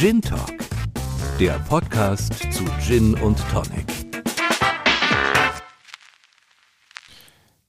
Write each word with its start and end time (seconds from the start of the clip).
Gin 0.00 0.22
Talk, 0.22 0.54
der 1.38 1.58
Podcast 1.68 2.32
zu 2.54 2.64
Gin 2.80 3.12
und 3.16 3.36
Tonic. 3.50 3.84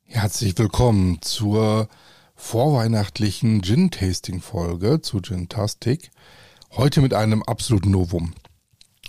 Herzlich 0.05 0.57
willkommen 0.57 1.21
zur 1.21 1.89
vorweihnachtlichen 2.35 3.61
Gin-Tasting-Folge 3.63 5.01
zu 5.01 5.19
Gin-Tastic. 5.19 6.11
Heute 6.71 7.01
mit 7.01 7.13
einem 7.13 7.43
absoluten 7.43 7.91
Novum. 7.91 8.33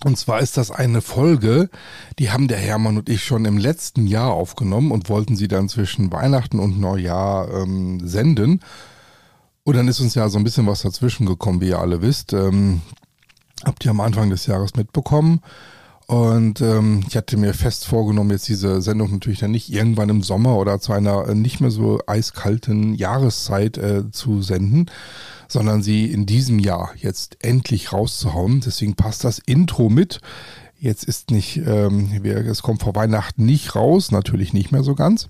Und 0.04 0.18
zwar 0.18 0.40
ist 0.40 0.56
das 0.56 0.72
eine 0.72 1.00
Folge, 1.00 1.70
die 2.18 2.32
haben 2.32 2.48
der 2.48 2.58
Hermann 2.58 2.98
und 2.98 3.08
ich 3.08 3.22
schon 3.22 3.44
im 3.44 3.56
letzten 3.56 4.08
Jahr 4.08 4.32
aufgenommen 4.32 4.90
und 4.90 5.08
wollten 5.08 5.36
sie 5.36 5.46
dann 5.46 5.68
zwischen 5.68 6.10
Weihnachten 6.10 6.58
und 6.58 6.80
Neujahr 6.80 7.48
ähm, 7.54 8.00
senden. 8.04 8.62
Und 9.62 9.76
dann 9.76 9.86
ist 9.86 10.00
uns 10.00 10.16
ja 10.16 10.28
so 10.28 10.38
ein 10.38 10.44
bisschen 10.44 10.66
was 10.66 10.82
dazwischen 10.82 11.24
gekommen, 11.24 11.60
wie 11.60 11.68
ihr 11.68 11.78
alle 11.78 12.02
wisst. 12.02 12.32
Ähm, 12.32 12.82
habt 13.64 13.84
ihr 13.84 13.90
am 13.90 14.00
Anfang 14.00 14.30
des 14.30 14.46
Jahres 14.46 14.74
mitbekommen. 14.76 15.40
Und 16.06 16.60
ähm, 16.60 17.04
ich 17.08 17.16
hatte 17.16 17.36
mir 17.36 17.54
fest 17.54 17.86
vorgenommen, 17.86 18.30
jetzt 18.30 18.48
diese 18.48 18.82
Sendung 18.82 19.12
natürlich 19.12 19.38
dann 19.38 19.52
nicht 19.52 19.72
irgendwann 19.72 20.08
im 20.08 20.22
Sommer 20.22 20.56
oder 20.56 20.80
zu 20.80 20.92
einer 20.92 21.28
äh, 21.28 21.34
nicht 21.34 21.60
mehr 21.60 21.70
so 21.70 22.00
eiskalten 22.06 22.94
Jahreszeit 22.94 23.78
äh, 23.78 24.10
zu 24.10 24.42
senden, 24.42 24.90
sondern 25.48 25.82
sie 25.82 26.06
in 26.06 26.26
diesem 26.26 26.58
Jahr 26.58 26.90
jetzt 26.96 27.38
endlich 27.40 27.92
rauszuhauen. 27.92 28.60
Deswegen 28.60 28.94
passt 28.94 29.24
das 29.24 29.38
Intro 29.38 29.88
mit. 29.88 30.20
Jetzt 30.78 31.04
ist 31.04 31.30
nicht, 31.30 31.58
ähm, 31.58 32.10
es 32.24 32.62
kommt 32.62 32.82
vor 32.82 32.94
Weihnachten 32.94 33.46
nicht 33.46 33.76
raus, 33.76 34.10
natürlich 34.10 34.52
nicht 34.52 34.72
mehr 34.72 34.82
so 34.82 34.94
ganz. 34.94 35.28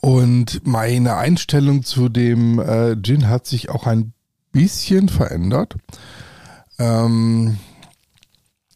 Und 0.00 0.66
meine 0.66 1.16
Einstellung 1.16 1.82
zu 1.82 2.08
dem 2.08 2.60
äh, 2.60 2.96
Gin 3.02 3.28
hat 3.28 3.46
sich 3.46 3.70
auch 3.70 3.86
ein 3.86 4.12
bisschen 4.52 5.08
verändert. 5.08 5.76
Ähm, 6.78 7.58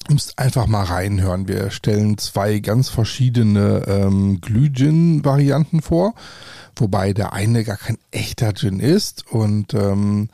müsst 0.08 0.38
einfach 0.38 0.66
mal 0.66 0.84
reinhören. 0.84 1.48
Wir 1.48 1.70
stellen 1.70 2.18
zwei 2.18 2.60
ganz 2.60 2.88
verschiedene 2.88 3.84
ähm, 3.86 4.40
Glüh-Gin-Varianten 4.40 5.82
vor, 5.82 6.14
wobei 6.76 7.12
der 7.12 7.32
eine 7.32 7.64
gar 7.64 7.76
kein 7.76 7.98
echter 8.10 8.54
Gin 8.54 8.80
ist. 8.80 9.26
Und 9.30 9.74
ähm, 9.74 10.28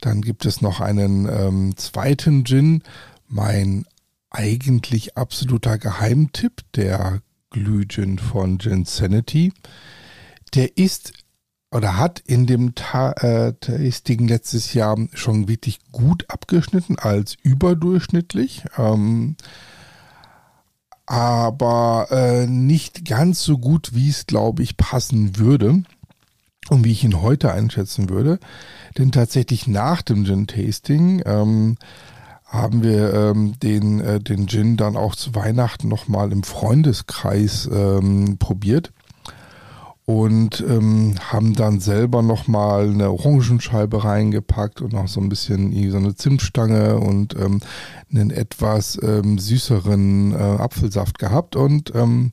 dann 0.00 0.22
gibt 0.22 0.44
es 0.44 0.60
noch 0.60 0.80
einen 0.80 1.26
ähm, 1.28 1.76
zweiten 1.76 2.44
Gin, 2.44 2.82
mein 3.28 3.86
eigentlich 4.30 5.16
absoluter 5.16 5.78
Geheimtipp, 5.78 6.62
der 6.74 7.20
Glüh-Gin 7.50 8.18
von 8.18 8.58
Gin 8.58 8.84
Sanity 8.84 9.52
der 10.56 10.76
ist 10.78 11.12
oder 11.70 11.96
hat 11.96 12.20
in 12.20 12.46
dem 12.46 12.74
Ta 12.74 13.12
äh, 13.12 13.52
Tasting 13.54 14.28
letztes 14.28 14.72
Jahr 14.74 14.96
schon 15.12 15.48
wirklich 15.48 15.80
gut 15.92 16.24
abgeschnitten 16.28 16.98
als 16.98 17.36
überdurchschnittlich. 17.42 18.64
Ähm, 18.78 19.36
aber 21.06 22.08
äh, 22.10 22.46
nicht 22.46 23.04
ganz 23.04 23.42
so 23.42 23.58
gut, 23.58 23.94
wie 23.94 24.08
es, 24.08 24.26
glaube 24.26 24.62
ich, 24.62 24.76
passen 24.76 25.38
würde 25.38 25.82
und 26.68 26.84
wie 26.84 26.92
ich 26.92 27.04
ihn 27.04 27.20
heute 27.20 27.52
einschätzen 27.52 28.08
würde. 28.08 28.38
Denn 28.98 29.12
tatsächlich 29.12 29.66
nach 29.68 30.02
dem 30.02 30.24
Gin-Tasting 30.24 31.22
ähm, 31.24 31.76
haben 32.44 32.82
wir 32.82 33.12
ähm, 33.12 33.58
den, 33.60 34.00
äh, 34.00 34.18
den 34.20 34.48
Gin 34.48 34.76
dann 34.76 34.96
auch 34.96 35.14
zu 35.14 35.34
Weihnachten 35.34 35.88
nochmal 35.88 36.32
im 36.32 36.42
Freundeskreis 36.42 37.68
ähm, 37.72 38.38
probiert 38.38 38.92
und 40.06 40.64
ähm, 40.66 41.16
haben 41.20 41.54
dann 41.54 41.80
selber 41.80 42.22
nochmal 42.22 42.88
eine 42.88 43.10
Orangenscheibe 43.10 44.04
reingepackt 44.04 44.80
und 44.80 44.92
noch 44.92 45.08
so 45.08 45.20
ein 45.20 45.28
bisschen 45.28 45.72
so 45.90 45.96
eine 45.96 46.14
Zimtstange 46.14 46.98
und 46.98 47.34
ähm, 47.34 47.60
einen 48.10 48.30
etwas 48.30 48.98
ähm, 49.02 49.38
süßeren 49.38 50.32
äh, 50.32 50.36
Apfelsaft 50.36 51.18
gehabt 51.18 51.56
und 51.56 51.92
ähm, 51.94 52.32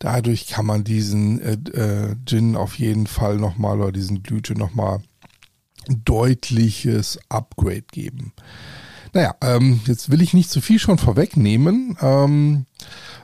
dadurch 0.00 0.48
kann 0.48 0.66
man 0.66 0.82
diesen 0.82 1.40
äh, 1.40 1.52
äh, 1.52 2.16
Gin 2.26 2.56
auf 2.56 2.78
jeden 2.80 3.06
Fall 3.06 3.36
nochmal 3.36 3.80
oder 3.80 3.92
diesen 3.92 4.24
Glühgin 4.24 4.58
nochmal 4.58 5.00
deutliches 5.88 7.20
Upgrade 7.28 7.84
geben. 7.92 8.32
Naja, 9.12 9.36
ähm, 9.42 9.80
jetzt 9.86 10.10
will 10.10 10.20
ich 10.20 10.34
nicht 10.34 10.50
zu 10.50 10.60
viel 10.60 10.80
schon 10.80 10.98
vorwegnehmen, 10.98 11.96
ähm, 12.02 12.66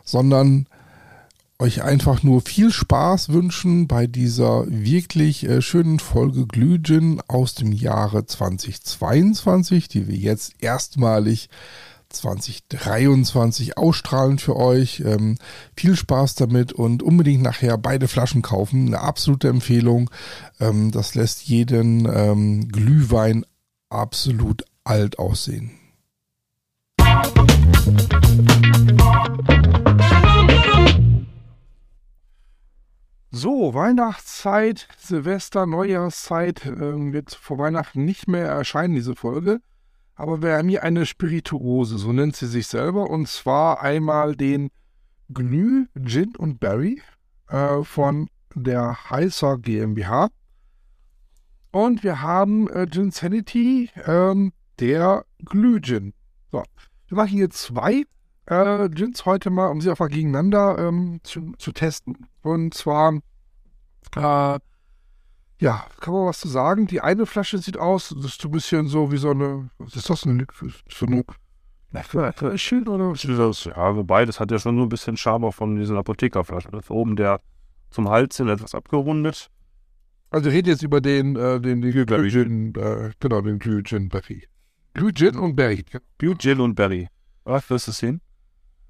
sondern 0.05 0.69
euch 1.61 1.83
einfach 1.83 2.23
nur 2.23 2.41
viel 2.41 2.73
Spaß 2.73 3.29
wünschen 3.29 3.87
bei 3.87 4.07
dieser 4.07 4.65
wirklich 4.69 5.47
äh, 5.47 5.61
schönen 5.61 5.99
Folge 5.99 6.47
Glühgin 6.47 7.21
aus 7.29 7.55
dem 7.55 7.73
Jahre 7.73 8.25
2022, 8.25 9.89
die 9.89 10.09
wir 10.09 10.17
jetzt 10.17 10.55
erstmalig 10.61 11.49
2023 12.09 13.77
ausstrahlen 13.77 14.39
für 14.39 14.57
euch. 14.57 15.01
Ähm, 15.01 15.37
viel 15.77 15.97
Spaß 15.97 16.35
damit 16.35 16.73
und 16.73 17.03
unbedingt 17.03 17.43
nachher 17.43 17.79
beide 17.79 18.09
Flaschen 18.09 18.43
kaufen. 18.43 18.89
Eine 18.89 19.01
absolute 19.01 19.49
Empfehlung. 19.49 20.11
Ähm, 20.61 20.91
das 20.91 21.15
lässt 21.15 21.43
jeden 21.43 22.09
ähm, 22.13 22.69
Glühwein 22.69 23.45
absolut 23.91 24.65
alt 24.83 25.19
aussehen. 25.19 25.73
So, 33.33 33.75
Weihnachtszeit, 33.75 34.89
Silvester, 34.99 35.65
Neujahrszeit 35.65 36.67
äh, 36.67 37.13
wird 37.13 37.33
vor 37.33 37.59
Weihnachten 37.59 38.05
nicht 38.05 38.27
mehr 38.27 38.47
erscheinen, 38.47 38.97
diese 38.97 39.15
Folge. 39.15 39.61
Aber 40.17 40.43
wir 40.43 40.57
haben 40.57 40.69
hier 40.69 40.83
eine 40.83 41.07
Spirituose, 41.07 41.97
so 41.97 42.13
nennt 42.13 42.35
sie 42.35 42.49
sich 42.49 42.67
selber, 42.67 43.09
und 43.09 43.29
zwar 43.29 43.83
einmal 43.83 44.35
den 44.35 44.71
Glüh 45.33 45.87
Gin 46.05 46.35
und 46.37 46.59
Berry 46.59 47.01
äh, 47.47 47.85
von 47.85 48.29
der 48.57 49.11
Heißer 49.11 49.59
GmbH. 49.59 50.31
Und 51.71 52.03
wir 52.03 52.23
haben 52.23 52.69
äh, 52.69 52.89
Gin 52.91 53.13
Sanity, 53.13 53.91
ähm, 54.07 54.53
der 54.81 55.25
Glüh 55.45 55.81
Gin. 55.81 56.15
So, 56.51 56.65
wir 57.07 57.17
machen 57.17 57.29
hier 57.29 57.51
zwei 57.51 58.07
äh, 58.51 58.89
Gins 58.91 59.25
heute 59.25 59.51
mal, 59.51 59.69
um 59.69 59.81
sie 59.81 59.91
einfach 59.91 60.09
gegeneinander 60.09 60.77
ähm, 60.79 61.21
zu, 61.23 61.53
zu 61.59 61.73
testen. 61.73 62.27
Und 62.43 62.75
zwar, 62.75 63.15
äh, 64.17 64.59
ja, 65.61 65.87
kann 66.01 66.15
man 66.15 66.27
was 66.27 66.41
zu 66.41 66.49
sagen? 66.49 66.87
Die 66.87 67.01
eine 67.01 67.27
Flasche 67.27 67.59
sieht 67.59 67.79
aus, 67.79 68.15
das 68.17 68.33
ist 68.33 68.43
so 68.43 68.49
ein 68.49 68.53
bisschen 68.53 68.87
so 68.89 69.13
wie 69.13 69.19
so 69.19 69.31
eine, 69.31 69.71
was 69.79 69.95
ist 69.95 70.11
das, 70.11 70.27
eine, 70.27 70.47
so 70.89 71.07
eine 71.07 71.25
Fläschchen 72.33 72.89
oder 72.89 73.13
was? 73.13 73.65
Ja, 73.65 73.97
wobei, 73.97 74.25
das 74.25 74.41
hat 74.41 74.51
ja 74.51 74.59
schon 74.59 74.77
so 74.77 74.83
ein 74.83 74.89
bisschen 74.89 75.17
Charme 75.17 75.45
auch 75.45 75.55
von 75.55 75.77
diesen 75.77 75.97
Apothekerflaschen. 75.97 76.73
Das 76.73 76.85
ist 76.85 76.91
oben 76.91 77.17
der 77.17 77.41
zum 77.91 78.09
Hals 78.09 78.37
hin 78.37 78.49
etwas 78.49 78.75
abgerundet. 78.75 79.51
Also 80.31 80.47
wir 80.47 80.53
reden 80.53 80.69
jetzt 80.69 80.83
über 80.83 81.01
den, 81.01 81.35
äh, 81.37 81.61
den, 81.61 81.83
den 81.83 82.07
Glühgin, 82.07 82.73
äh, 82.77 83.11
genau, 83.19 83.41
den 83.41 83.59
Glühgin 83.59 84.09
Berry. 84.09 84.47
Glühgin 84.95 85.37
und 85.37 85.57
Berry. 85.57 85.85
Glühgin 86.19 86.61
und 86.61 86.75
Berry. 86.77 87.09
Was 87.45 87.69
wirst 87.69 87.89
du 87.89 87.93
sehen? 87.93 88.21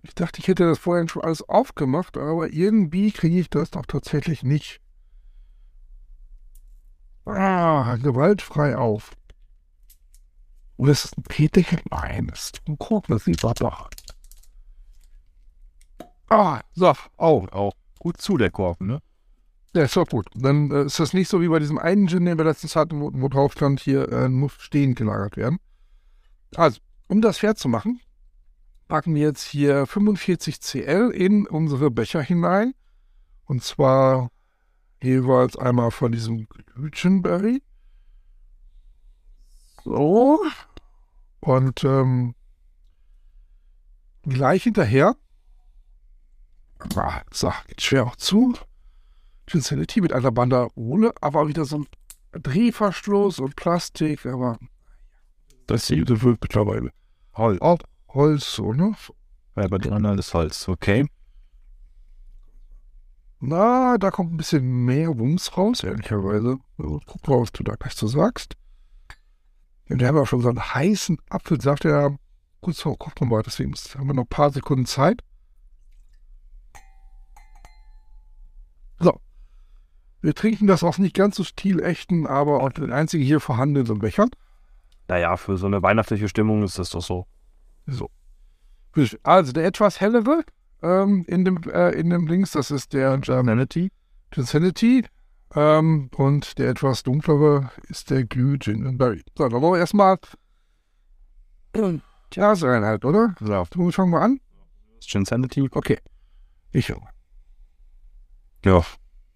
Ich 0.03 0.15
dachte, 0.15 0.41
ich 0.41 0.49
hätte 0.49 0.67
das 0.67 0.79
vorhin 0.79 1.09
schon 1.09 1.23
alles 1.23 1.47
aufgemacht, 1.49 2.17
aber 2.17 2.49
irgendwie 2.51 3.13
kriege 3.13 3.39
ich 3.39 3.51
das 3.51 3.71
doch 3.71 3.87
tatsächlich 3.87 4.43
nicht. 4.43 4.81
Ah, 7.27 7.97
gewaltfrei 7.97 8.77
auf. 8.77 9.13
Oder 10.77 10.93
ist 10.93 11.05
das 11.05 11.17
ein 11.19 11.23
Peterchen? 11.25 11.81
Nein, 11.91 12.29
das 12.29 12.45
ist 12.47 12.63
ein 12.67 12.79
Kork, 12.79 13.07
das 13.09 13.25
sieht 13.25 13.43
man 13.43 13.55
doch. 13.55 13.91
Ah, 16.31 16.61
so, 16.75 16.93
auch, 17.17 17.49
auch. 17.53 17.73
Gut 17.99 18.17
zu, 18.19 18.39
der 18.39 18.51
Kork, 18.51 18.81
ne? 18.81 19.03
Ja, 19.75 19.83
ist 19.83 19.97
doch 19.97 20.07
gut. 20.07 20.27
Dann 20.35 20.71
äh, 20.71 20.85
ist 20.85 20.99
das 20.99 21.13
nicht 21.13 21.29
so 21.29 21.41
wie 21.41 21.49
bei 21.49 21.59
diesem 21.59 21.79
einen 21.79 22.09
Gin, 22.09 22.25
den 22.25 22.39
wir 22.39 22.45
letztens 22.45 22.75
hatten, 22.75 23.01
wo, 23.01 23.11
wo 23.13 23.29
drauf 23.29 23.53
stand, 23.53 23.81
hier 23.81 24.11
äh, 24.11 24.29
muss 24.29 24.53
stehend 24.59 24.97
gelagert 24.97 25.37
werden. 25.37 25.59
Also, 26.57 26.81
um 27.09 27.21
das 27.21 27.39
fair 27.39 27.55
zu 27.55 27.69
machen, 27.69 28.01
packen 28.91 29.15
wir 29.15 29.23
jetzt 29.23 29.45
hier 29.45 29.87
45 29.87 30.61
Cl 30.61 31.11
in 31.11 31.47
unsere 31.47 31.91
Becher 31.91 32.21
hinein. 32.21 32.75
Und 33.47 33.63
zwar 33.63 34.31
jeweils 35.03 35.57
einmal 35.57 35.91
von 35.91 36.13
diesem 36.13 36.47
Glüchenberry. 36.75 37.63
So. 39.85 40.41
Und 41.41 41.85
ähm, 41.85 42.35
gleich 44.25 44.65
hinterher. 44.65 45.17
Ah, 46.97 47.23
so, 47.33 47.53
geht 47.69 47.81
schwer 47.81 48.07
auch 48.07 48.17
zu. 48.17 48.55
Ginsanity 49.47 50.01
mit 50.01 50.13
einer 50.13 50.33
Banderole, 50.33 51.13
aber 51.21 51.49
wieder 51.49 51.65
so 51.65 51.79
ein 51.79 51.87
Drehverschluss 52.33 53.39
und 53.39 53.57
Plastik, 53.57 54.27
aber 54.27 54.59
das 55.67 55.87
sieht 55.87 56.09
mittlerweile. 56.09 56.91
Halt. 57.35 57.61
Holz, 58.15 58.59
oder? 58.59 58.95
Ja, 59.57 59.69
bei 59.69 59.79
den 59.79 59.93
anderen 59.93 60.19
ist 60.19 60.35
Holz, 60.35 60.69
okay. 60.69 61.07
Na, 63.39 63.97
da 63.99 64.11
kommt 64.11 64.33
ein 64.33 64.37
bisschen 64.37 64.85
mehr 64.85 65.19
Wumms 65.19 65.57
raus, 65.57 65.83
ehrlicherweise. 65.83 66.59
Also, 66.77 67.01
guck 67.07 67.29
mal, 67.29 67.41
was 67.41 67.53
du 67.53 67.63
da 67.63 67.75
gleich 67.75 67.95
so 67.95 68.07
sagst. 68.07 68.57
Wir 69.87 70.07
haben 70.07 70.17
ja 70.17 70.27
schon 70.27 70.43
so 70.43 70.49
einen 70.49 70.75
heißen 70.75 71.19
Apfelsaft, 71.31 71.85
der 71.85 72.17
kurz 72.61 72.81
vor 72.81 72.99
Kopf 72.99 73.15
war, 73.21 73.43
deswegen 73.43 73.75
haben 73.97 74.07
wir 74.07 74.15
noch 74.15 74.25
ein 74.25 74.29
paar 74.29 74.51
Sekunden 74.51 74.87
Zeit. 74.87 75.23
So. 78.99 79.19
Wir 80.21 80.35
trinken 80.35 80.67
das 80.67 80.85
aus 80.85 80.99
nicht 80.99 81.17
ganz 81.17 81.37
so 81.37 81.45
stilechten, 81.45 82.27
aber 82.27 82.63
auch 82.63 82.71
den 82.71 82.93
einzigen 82.93 83.25
hier 83.25 83.41
vorhandenen 83.41 83.99
Bechern. 83.99 84.31
Naja, 85.09 85.37
für 85.37 85.57
so 85.57 85.67
eine 85.67 85.83
weihnachtliche 85.83 86.29
Stimmung 86.29 86.63
ist 86.63 86.79
das 86.79 86.91
doch 86.91 87.03
so. 87.03 87.27
So. 87.87 88.11
Also 89.23 89.53
der 89.53 89.65
etwas 89.67 90.01
hellere 90.01 90.45
ähm, 90.83 91.25
in, 91.27 91.45
dem, 91.45 91.59
äh, 91.73 91.91
in 91.91 92.11
dem 92.11 92.27
Links, 92.27 92.53
das 92.53 92.71
ist 92.71 92.93
der 92.93 93.19
Germanity. 93.19 93.91
Insanity. 94.35 95.05
Ähm, 95.55 96.11
und 96.17 96.59
der 96.59 96.71
etwas 96.71 97.03
dunklere 97.03 97.71
ist 97.89 98.11
der 98.11 98.25
Glüh 98.25 98.59
Gin 98.59 98.87
and 98.87 98.99
Berry. 98.99 99.23
So, 99.37 99.49
dann 99.49 99.61
wollen 99.61 99.75
wir 99.75 99.81
erstmal 99.81 100.19
Jahreseinheit, 102.33 103.05
oder? 103.05 103.35
So, 103.41 103.65
fangen 103.91 104.11
wir 104.11 104.21
an. 104.21 104.41
Insanity? 105.13 105.69
Okay. 105.73 105.99
Ich 106.73 106.95
an. 106.95 107.03
Ja. 108.65 108.85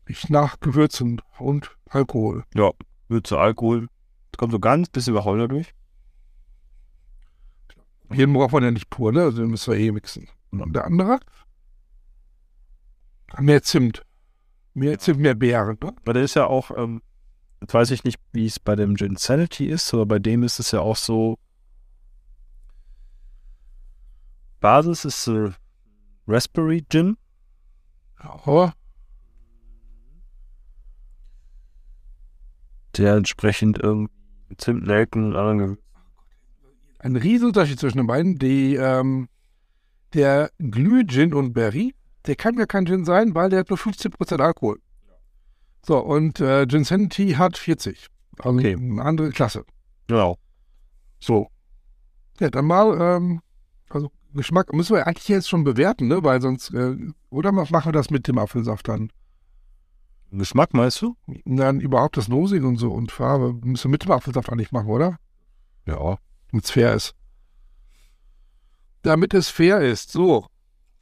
Ich 0.06 0.29
nach 0.29 0.61
Gewürzen 0.61 1.20
und 1.38 1.76
Alkohol. 1.88 2.44
Ja. 2.55 2.70
Würze, 3.08 3.38
Alkohol. 3.38 3.88
Das 4.31 4.38
kommt 4.38 4.52
so 4.52 4.61
ganz 4.61 4.88
bisschen 4.88 5.14
Wacholder 5.14 5.49
durch. 5.49 5.75
Hier 8.12 8.33
braucht 8.33 8.53
man 8.53 8.62
ja 8.62 8.71
nicht 8.71 8.91
pur, 8.91 9.12
ne? 9.12 9.23
Also 9.23 9.43
den 9.43 9.51
müssen 9.51 9.73
wir 9.73 9.81
eh 9.81 9.93
mixen. 9.93 10.29
Und 10.51 10.75
der 10.75 10.85
andere? 10.85 11.21
Mehr 13.39 13.62
Zimt. 13.62 14.05
Mehr 14.75 14.99
Zimt, 14.99 15.21
mehr 15.21 15.35
Beeren, 15.35 15.79
ne? 15.83 15.95
Weil 16.05 16.15
der 16.15 16.25
ist 16.25 16.35
ja 16.35 16.47
auch, 16.47 16.71
ähm, 16.77 17.03
jetzt 17.61 17.75
weiß 17.75 17.91
ich 17.91 18.05
nicht, 18.05 18.21
wie 18.33 18.47
es 18.47 18.61
bei 18.61 18.77
dem 18.77 18.97
Gin 18.97 19.17
Sanity 19.17 19.67
ist, 19.67 19.93
aber 19.95 20.06
bei 20.06 20.19
dem 20.19 20.43
ist 20.43 20.59
es 20.59 20.71
ja 20.71 20.81
auch 20.81 20.97
so. 20.97 21.39
Basis 24.61 25.05
ist 25.05 25.27
äh, 25.27 25.51
Raspberry 26.27 26.85
Gin. 26.89 27.17
Aber 28.17 28.75
Der 32.97 33.17
entsprechend 33.17 33.79
irgendwie 33.79 34.12
Zimt, 34.56 34.87
Nelken 34.87 35.27
und 35.27 35.37
anderen. 35.37 35.79
Ein 37.05 37.17
Riesenunterschied 37.17 37.79
zwischen 37.79 37.99
den 37.99 38.06
beiden. 38.06 38.39
Die, 38.39 38.75
ähm, 38.77 39.29
der 40.15 40.51
Glüh-Gin 40.59 41.35
und 41.35 41.53
Berry, 41.53 41.95
der 42.27 42.35
kann 42.37 42.59
ja 42.59 42.67
kein 42.67 42.87
Gin 42.87 43.05
sein, 43.05 43.35
weil 43.35 43.51
der 43.51 43.61
hat 43.61 43.71
nur 43.71 43.79
15% 43.79 44.41
Alkohol. 44.41 44.81
So, 45.87 45.99
und 45.99 46.41
äh, 46.41 46.67
Gin 46.67 46.85
Sanity 46.85 47.33
hat 47.33 47.59
40. 47.59 48.06
Also 48.39 48.59
Okay. 48.59 48.75
eine 48.75 49.03
andere 49.03 49.31
Klasse. 49.31 49.65
Genau. 50.06 50.39
So. 51.21 51.49
Ja, 52.41 52.49
dann 52.49 52.65
mal, 52.65 52.99
ähm, 53.01 53.41
also 53.91 54.11
Geschmack 54.33 54.73
müssen 54.73 54.97
wir 54.97 55.06
eigentlich 55.06 55.29
jetzt 55.29 55.49
schon 55.49 55.62
bewerten, 55.62 56.09
ne? 56.09 56.25
Weil 56.25 56.41
sonst, 56.41 56.73
äh, 56.73 56.97
oder 57.31 57.53
machen 57.53 57.85
wir 57.85 57.93
das 57.93 58.11
mit 58.11 58.27
dem 58.27 58.39
Apfelsaft 58.39 58.89
dann? 58.89 59.12
Geschmack 60.33 60.73
meinst 60.75 61.01
du? 61.03 61.17
Dann 61.45 61.81
überhaupt 61.81 62.17
das 62.17 62.29
Nosing 62.29 62.65
und 62.65 62.77
so 62.77 62.91
und 62.93 63.12
Farbe 63.12 63.53
müssen 63.62 63.85
wir 63.85 63.91
mit 63.93 64.05
dem 64.05 64.11
Apfelsaft 64.11 64.51
eigentlich 64.51 64.73
machen, 64.73 64.89
oder? 64.89 65.19
Ja. 65.87 66.19
Damit 66.55 66.65
es 66.67 66.71
fair 66.71 66.95
ist. 66.95 67.15
Damit 69.03 69.35
es 69.35 69.49
fair 69.49 69.81
ist, 69.81 70.12
so. 70.12 70.47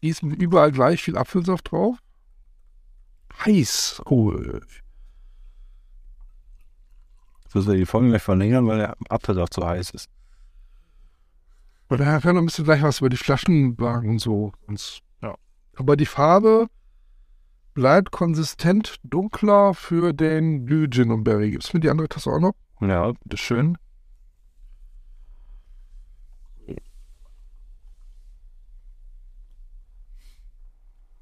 Gießen 0.01 0.31
wir 0.31 0.39
überall 0.39 0.73
gleich 0.73 1.03
viel 1.03 1.19
Apfelsaft 1.19 1.71
drauf. 1.71 1.99
Heiß. 3.45 4.01
Oh, 4.07 4.33
Das 7.45 7.55
müssen 7.55 7.71
wir 7.73 7.77
die 7.77 7.85
Folge 7.87 8.09
gleich 8.09 8.23
verlängern, 8.23 8.67
weil 8.67 8.79
der 8.79 8.97
Apfelsaft 9.11 9.53
so 9.53 9.67
heiß 9.67 9.91
ist. 9.91 10.09
Und 11.89 11.99
daher 12.01 12.23
kann 12.23 12.39
ein 12.39 12.47
bisschen 12.47 12.65
gleich 12.65 12.81
was 12.83 13.01
über 13.01 13.11
die 13.11 13.19
Flaschen 13.19 13.77
sagen 13.79 14.09
und 14.09 14.21
so. 14.21 14.53
Und, 14.67 15.03
Ja. 15.21 15.35
Aber 15.77 15.97
die 15.97 16.07
Farbe 16.07 16.69
bleibt 17.75 18.11
konsistent 18.11 18.97
dunkler 19.03 19.75
für 19.75 20.15
den 20.15 20.67
Gin 20.91 21.11
und 21.11 21.25
Berry. 21.25 21.51
Gibt 21.51 21.65
es 21.65 21.75
mir 21.75 21.81
die 21.81 21.91
andere 21.91 22.09
Tasse 22.09 22.31
auch 22.31 22.41
noch? 22.41 22.55
Ja, 22.81 23.13
das 23.27 23.39
ist 23.41 23.41
schön. 23.41 23.77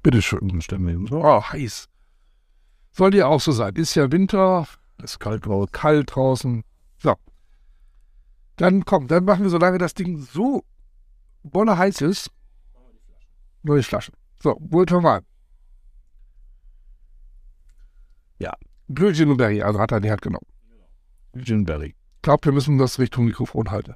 Bitteschön. 0.03 0.47
Dann 0.47 0.61
stellen 0.61 0.85
wir 0.85 0.93
ihn 0.93 1.07
so. 1.07 1.23
Oh, 1.23 1.43
heiß. 1.43 1.87
Soll 2.91 3.11
dir 3.11 3.27
auch 3.27 3.41
so 3.41 3.51
sein. 3.51 3.75
Ist 3.75 3.95
ja 3.95 4.11
Winter, 4.11 4.67
ist 5.01 5.19
kalt, 5.19 5.47
kalt 5.71 6.15
draußen. 6.15 6.63
So. 6.97 7.15
Dann 8.57 8.85
komm, 8.85 9.07
dann 9.07 9.25
machen 9.25 9.43
wir, 9.43 9.49
solange 9.49 9.77
das 9.77 9.93
Ding 9.93 10.19
so 10.19 10.63
bolle 11.43 11.77
heiß 11.77 12.01
ist, 12.01 12.31
nur 13.63 13.77
die 13.77 13.83
Flaschen. 13.83 14.15
So, 14.41 14.57
wohl 14.59 14.87
schon 14.87 15.03
mal. 15.03 15.21
Ja. 18.39 18.53
Bleu 18.87 19.13
Gin 19.13 19.29
und 19.29 19.37
Berry, 19.37 19.61
also 19.61 19.79
hat 19.79 19.91
er 19.91 20.01
die 20.01 20.11
Hand 20.11 20.21
genommen. 20.21 20.45
Ginberry. 21.33 21.95
Ich 22.15 22.21
glaube, 22.23 22.45
wir 22.45 22.51
müssen 22.51 22.77
das 22.77 22.99
Richtung 22.99 23.25
Mikrofon 23.25 23.71
halten. 23.71 23.95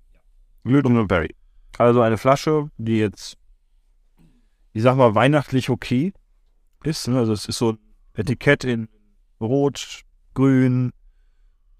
Glühbirne 0.63 1.05
Berry. 1.05 1.35
Also 1.77 2.01
eine 2.01 2.17
Flasche, 2.17 2.69
die 2.77 2.99
jetzt, 2.99 3.37
ich 4.75 4.83
sag 4.83 4.97
mal, 4.97 5.15
weihnachtlich 5.15 5.69
okay 5.69 6.11
ist. 6.83 7.07
Ne? 7.07 7.17
Also 7.17 7.31
es 7.31 7.45
ist 7.45 7.57
so 7.59 7.71
ein 7.71 7.79
Etikett 8.13 8.65
in 8.65 8.89
Rot, 9.39 10.01
Grün, 10.33 10.91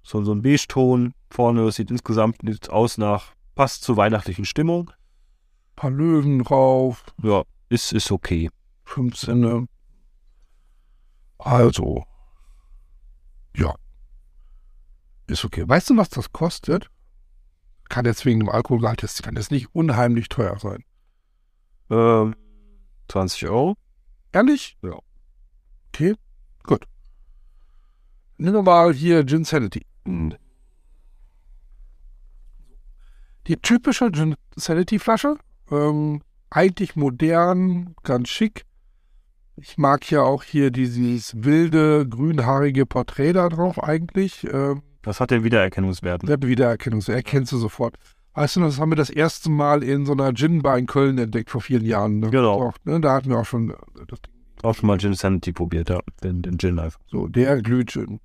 so, 0.02 0.24
so 0.24 0.32
ein 0.34 0.42
Beige-Ton. 0.42 1.14
Vorne, 1.30 1.66
das 1.66 1.76
sieht 1.76 1.92
insgesamt 1.92 2.38
aus 2.70 2.98
nach, 2.98 3.34
passt 3.54 3.84
zur 3.84 3.98
weihnachtlichen 3.98 4.46
Stimmung. 4.46 4.92
paar 5.76 5.92
Löwen 5.92 6.42
drauf, 6.42 7.04
Ja, 7.22 7.44
ist, 7.68 7.92
ist 7.92 8.14
okay. 8.14 8.50
15. 8.86 9.42
ne? 9.42 9.68
Also, 11.38 12.06
ja. 13.58 13.76
Ist 15.28 15.44
okay. 15.44 15.68
Weißt 15.68 15.90
du, 15.90 15.98
was 15.98 16.10
das 16.10 16.32
kostet? 16.32 16.90
Kann 17.90 18.06
jetzt 18.06 18.26
wegen 18.26 18.40
dem 18.40 18.48
Alkoholgehalt, 18.50 19.04
das 19.04 19.22
kann 19.22 19.36
jetzt 19.36 19.52
nicht 19.52 19.76
unheimlich 19.76 20.30
teuer 20.30 20.58
sein. 20.60 20.86
Ähm, 21.90 22.36
20 23.10 23.48
Euro. 23.48 23.76
Ehrlich? 24.32 24.78
Ja. 24.82 25.00
Okay, 25.90 26.16
gut. 26.64 26.86
Nimm 28.38 28.54
wir 28.54 28.62
mal 28.64 28.94
hier 28.94 29.26
Gin 29.26 29.46
Sanity. 29.46 29.86
Die 33.48 33.58
typische 33.58 34.12
Gin 34.12 34.36
Sanity 34.56 35.00
Flasche. 35.00 35.38
Ähm, 35.72 36.22
eigentlich 36.50 36.96
modern, 36.96 37.96
ganz 38.04 38.30
schick. 38.30 38.66
Ich 39.58 39.78
mag 39.78 40.10
ja 40.12 40.22
auch 40.22 40.44
hier 40.44 40.70
dieses 40.72 41.34
wilde, 41.44 42.08
grünhaarige 42.08 42.86
Porträt 42.86 43.34
da 43.34 43.48
drauf 43.50 43.82
eigentlich. 43.82 44.46
Ähm, 44.52 44.82
Das 45.02 45.20
hat 45.20 45.32
den 45.32 45.44
Wiedererkennungswert. 45.44 46.28
der 46.28 46.42
Wiedererkennung, 46.42 47.00
so 47.02 47.12
erkennst 47.14 47.52
du 47.52 47.58
sofort. 47.58 47.96
Weißt 48.36 48.58
du, 48.58 48.60
das 48.60 48.80
haben 48.80 48.92
wir 48.92 48.98
das 48.98 49.10
erste 49.10 49.50
Mal 49.50 49.82
in 49.82 50.06
so 50.06 50.12
einer 50.12 50.34
Gin-Bar 50.34 50.78
in 50.78 50.88
Köln 50.88 51.18
entdeckt 51.18 51.50
vor 51.50 51.62
vielen 51.62 51.86
Jahren. 51.86 52.20
Ne? 52.20 52.30
Genau. 52.30 52.68
Auch, 52.68 52.74
ne? 52.84 53.00
Da 53.00 53.14
hatten 53.14 53.30
wir 53.30 53.38
auch 53.38 53.46
schon 53.46 53.70
äh, 53.70 53.76
das 54.08 54.20
Auch 54.62 54.76
schon 54.76 54.88
mal 54.88 54.98
Gin 54.98 55.14
Sanity 55.14 55.54
probiert, 55.54 55.90
ja. 55.90 56.00
Den, 56.22 56.42
den 56.42 56.58
Gin 56.60 56.78
einfach. 56.78 57.00
So, 57.08 57.28
der 57.28 57.62
Glühgin. 57.62 58.20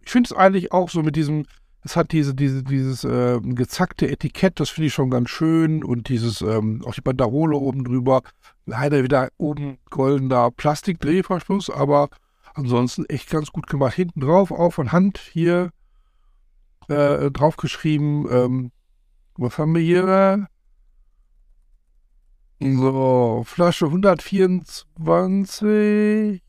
Ich 0.00 0.10
finde 0.10 0.28
es 0.28 0.32
eigentlich 0.32 0.72
auch 0.72 0.88
so 0.88 1.02
mit 1.02 1.16
diesem, 1.16 1.44
es 1.84 1.96
hat 1.96 2.12
diese, 2.12 2.34
diese, 2.34 2.62
dieses 2.62 3.04
äh, 3.04 3.40
gezackte 3.42 4.08
Etikett, 4.10 4.58
das 4.58 4.70
finde 4.70 4.86
ich 4.86 4.94
schon 4.94 5.10
ganz 5.10 5.28
schön. 5.28 5.84
Und 5.84 6.08
dieses, 6.08 6.40
ähm, 6.40 6.82
auch 6.86 6.94
die 6.94 7.02
Banderole 7.02 7.56
oben 7.56 7.84
drüber. 7.84 8.22
Leider 8.64 9.02
wieder 9.02 9.28
oben 9.36 9.76
goldener 9.90 10.50
Plastikdrehverschluss, 10.50 11.68
aber 11.68 12.08
ansonsten 12.54 13.04
echt 13.04 13.28
ganz 13.28 13.50
gut 13.50 13.66
gemacht. 13.66 13.94
Hinten 13.94 14.20
drauf, 14.20 14.50
auch 14.50 14.70
von 14.70 14.92
Hand 14.92 15.18
hier 15.18 15.72
äh, 16.88 17.30
draufgeschrieben. 17.30 18.26
Ähm, 18.30 18.70
was 19.36 19.58
haben 19.58 19.74
wir 19.74 19.82
hier? 19.82 20.48
So, 22.60 23.42
Flasche 23.44 23.86
124. 23.86 26.42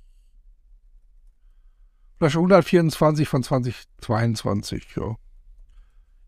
Flasche 2.20 2.38
124 2.38 3.28
von 3.28 3.42
2022, 3.44 4.96
ja. 4.96 5.16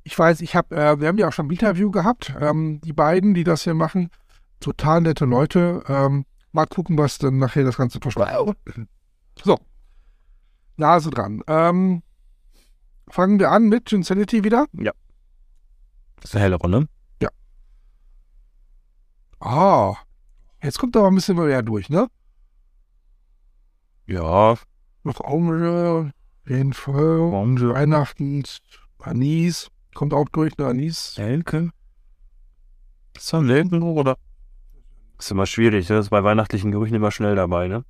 Ich 0.03 0.17
weiß, 0.17 0.41
ich 0.41 0.55
habe, 0.55 0.75
äh, 0.75 0.99
wir 0.99 1.07
haben 1.07 1.17
ja 1.17 1.27
auch 1.27 1.33
schon 1.33 1.47
ein 1.47 1.51
Interview 1.51 1.91
gehabt, 1.91 2.33
ähm, 2.39 2.81
die 2.81 2.93
beiden, 2.93 3.33
die 3.33 3.43
das 3.43 3.63
hier 3.63 3.73
machen, 3.73 4.09
total 4.59 5.01
nette 5.01 5.25
Leute. 5.25 5.83
Ähm, 5.87 6.25
mal 6.51 6.65
gucken, 6.65 6.97
was 6.97 7.17
dann 7.17 7.37
nachher 7.37 7.63
das 7.63 7.77
Ganze 7.77 7.99
verspricht. 7.99 8.29
So, 9.43 9.57
Nase 10.77 11.11
dran. 11.11 11.43
Ähm, 11.47 12.03
fangen 13.07 13.39
wir 13.39 13.51
an 13.51 13.69
mit 13.69 13.85
Ginsanity 13.85 14.43
wieder. 14.43 14.65
Das 16.17 16.31
ist 16.31 16.35
eine 16.35 16.43
hellere, 16.43 16.69
ne? 16.69 16.87
Ah, 19.45 19.95
jetzt 20.63 20.79
kommt 20.79 20.97
aber 20.97 21.07
ein 21.07 21.15
bisschen 21.15 21.37
mehr 21.37 21.61
durch, 21.61 21.89
ne? 21.89 22.07
Ja, 24.07 24.55
Noch 25.03 25.19
Orange, 25.19 26.11
jeden 26.47 26.73
Fall. 26.73 27.19
Orange. 27.19 27.69
Weihnachten, 27.69 28.43
Anis. 28.99 29.69
Kommt 29.93 30.13
auch 30.13 30.27
durch, 30.29 30.57
ne? 30.57 30.65
Anis. 30.65 31.15
Nelke? 31.17 31.69
Ist 33.15 33.31
das 33.31 33.41
Nelken 33.41 33.83
oder? 33.83 34.17
Ist 35.19 35.29
immer 35.29 35.45
schwierig, 35.45 35.89
ne? 35.89 35.95
das 35.95 36.07
ist 36.07 36.09
bei 36.09 36.23
weihnachtlichen 36.23 36.71
Gerüchen 36.71 36.95
immer 36.95 37.11
schnell 37.11 37.35
dabei, 37.35 37.67
ne? 37.67 37.85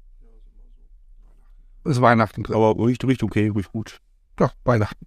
Ist 1.85 2.01
Weihnachten 2.01 2.43
drin. 2.43 2.55
Aber 2.55 2.75
riecht, 2.85 3.05
riecht 3.05 3.23
okay, 3.23 3.49
riecht 3.55 3.71
gut. 3.71 4.01
Ja, 4.39 4.51
Weihnachten. 4.65 5.05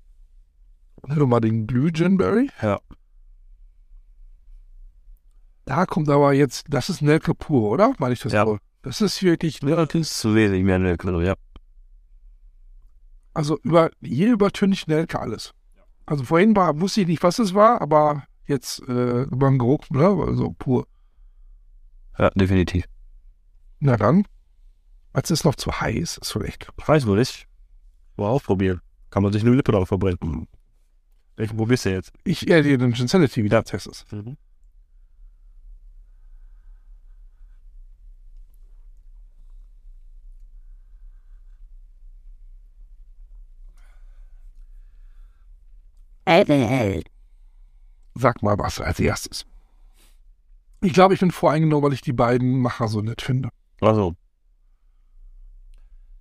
Doch 1.02 1.26
mal 1.26 1.40
den 1.40 1.66
Ginberry. 1.66 2.50
Ja. 2.62 2.80
Da 5.68 5.84
kommt 5.84 6.08
aber 6.08 6.32
jetzt, 6.32 6.64
das 6.70 6.88
ist 6.88 7.02
Nelke 7.02 7.34
pur, 7.34 7.70
oder? 7.70 7.92
Meine 7.98 8.14
ich 8.14 8.20
das 8.20 8.32
Ja. 8.32 8.46
wohl? 8.46 8.58
Das 8.80 9.02
ist 9.02 9.22
wirklich, 9.22 9.60
Ja, 9.62 9.84
das 9.84 9.94
ist 9.94 10.18
zu 10.18 10.34
wenig 10.34 10.64
mehr 10.64 10.78
Nelke, 10.78 11.22
ja. 11.22 11.34
also 13.34 13.58
über, 13.62 13.90
hier 14.02 14.32
übertüncht 14.32 14.88
Nelke 14.88 15.20
alles. 15.20 15.52
Also 16.06 16.24
vorhin 16.24 16.56
war, 16.56 16.80
wusste 16.80 17.02
ich 17.02 17.06
nicht, 17.06 17.22
was 17.22 17.38
es 17.38 17.52
war, 17.52 17.82
aber 17.82 18.24
jetzt 18.46 18.80
äh, 18.88 19.24
über 19.24 19.50
den 19.50 19.58
Geruch, 19.58 19.84
ne? 19.90 20.06
Also 20.06 20.54
pur. 20.58 20.86
Ja, 22.18 22.30
definitiv. 22.30 22.86
Na 23.80 23.96
dann. 23.98 24.24
Als 25.12 25.30
es 25.30 25.44
noch 25.44 25.54
zu 25.54 25.70
heiß 25.70 26.16
ist, 26.18 26.32
vielleicht. 26.32 26.68
Ich 26.78 26.88
weiß 26.88 27.04
nur 27.04 27.16
nicht. 27.16 27.46
Mal 28.16 28.28
ausprobieren. 28.28 28.80
Kann 29.10 29.22
man 29.22 29.32
sich 29.34 29.42
eine 29.42 29.54
Lippe 29.54 29.72
drauf 29.72 29.88
verbrennen. 29.88 30.48
Welchen 31.36 31.56
probierst 31.58 31.84
du 31.84 31.90
jetzt? 31.90 32.12
Ich 32.24 32.48
eher 32.48 32.62
den 32.62 32.92
Gensanity 32.92 33.44
wieder 33.44 33.62
testest. 33.64 34.06
Sag 48.14 48.42
mal 48.42 48.58
was 48.58 48.80
als 48.80 49.00
erstes. 49.00 49.46
Ich 50.80 50.92
glaube, 50.92 51.14
ich 51.14 51.20
bin 51.20 51.30
voreingenommen, 51.30 51.84
weil 51.84 51.94
ich 51.94 52.02
die 52.02 52.12
beiden 52.12 52.60
Macher 52.60 52.88
so 52.88 53.00
nett 53.00 53.22
finde. 53.22 53.48
Also. 53.80 54.14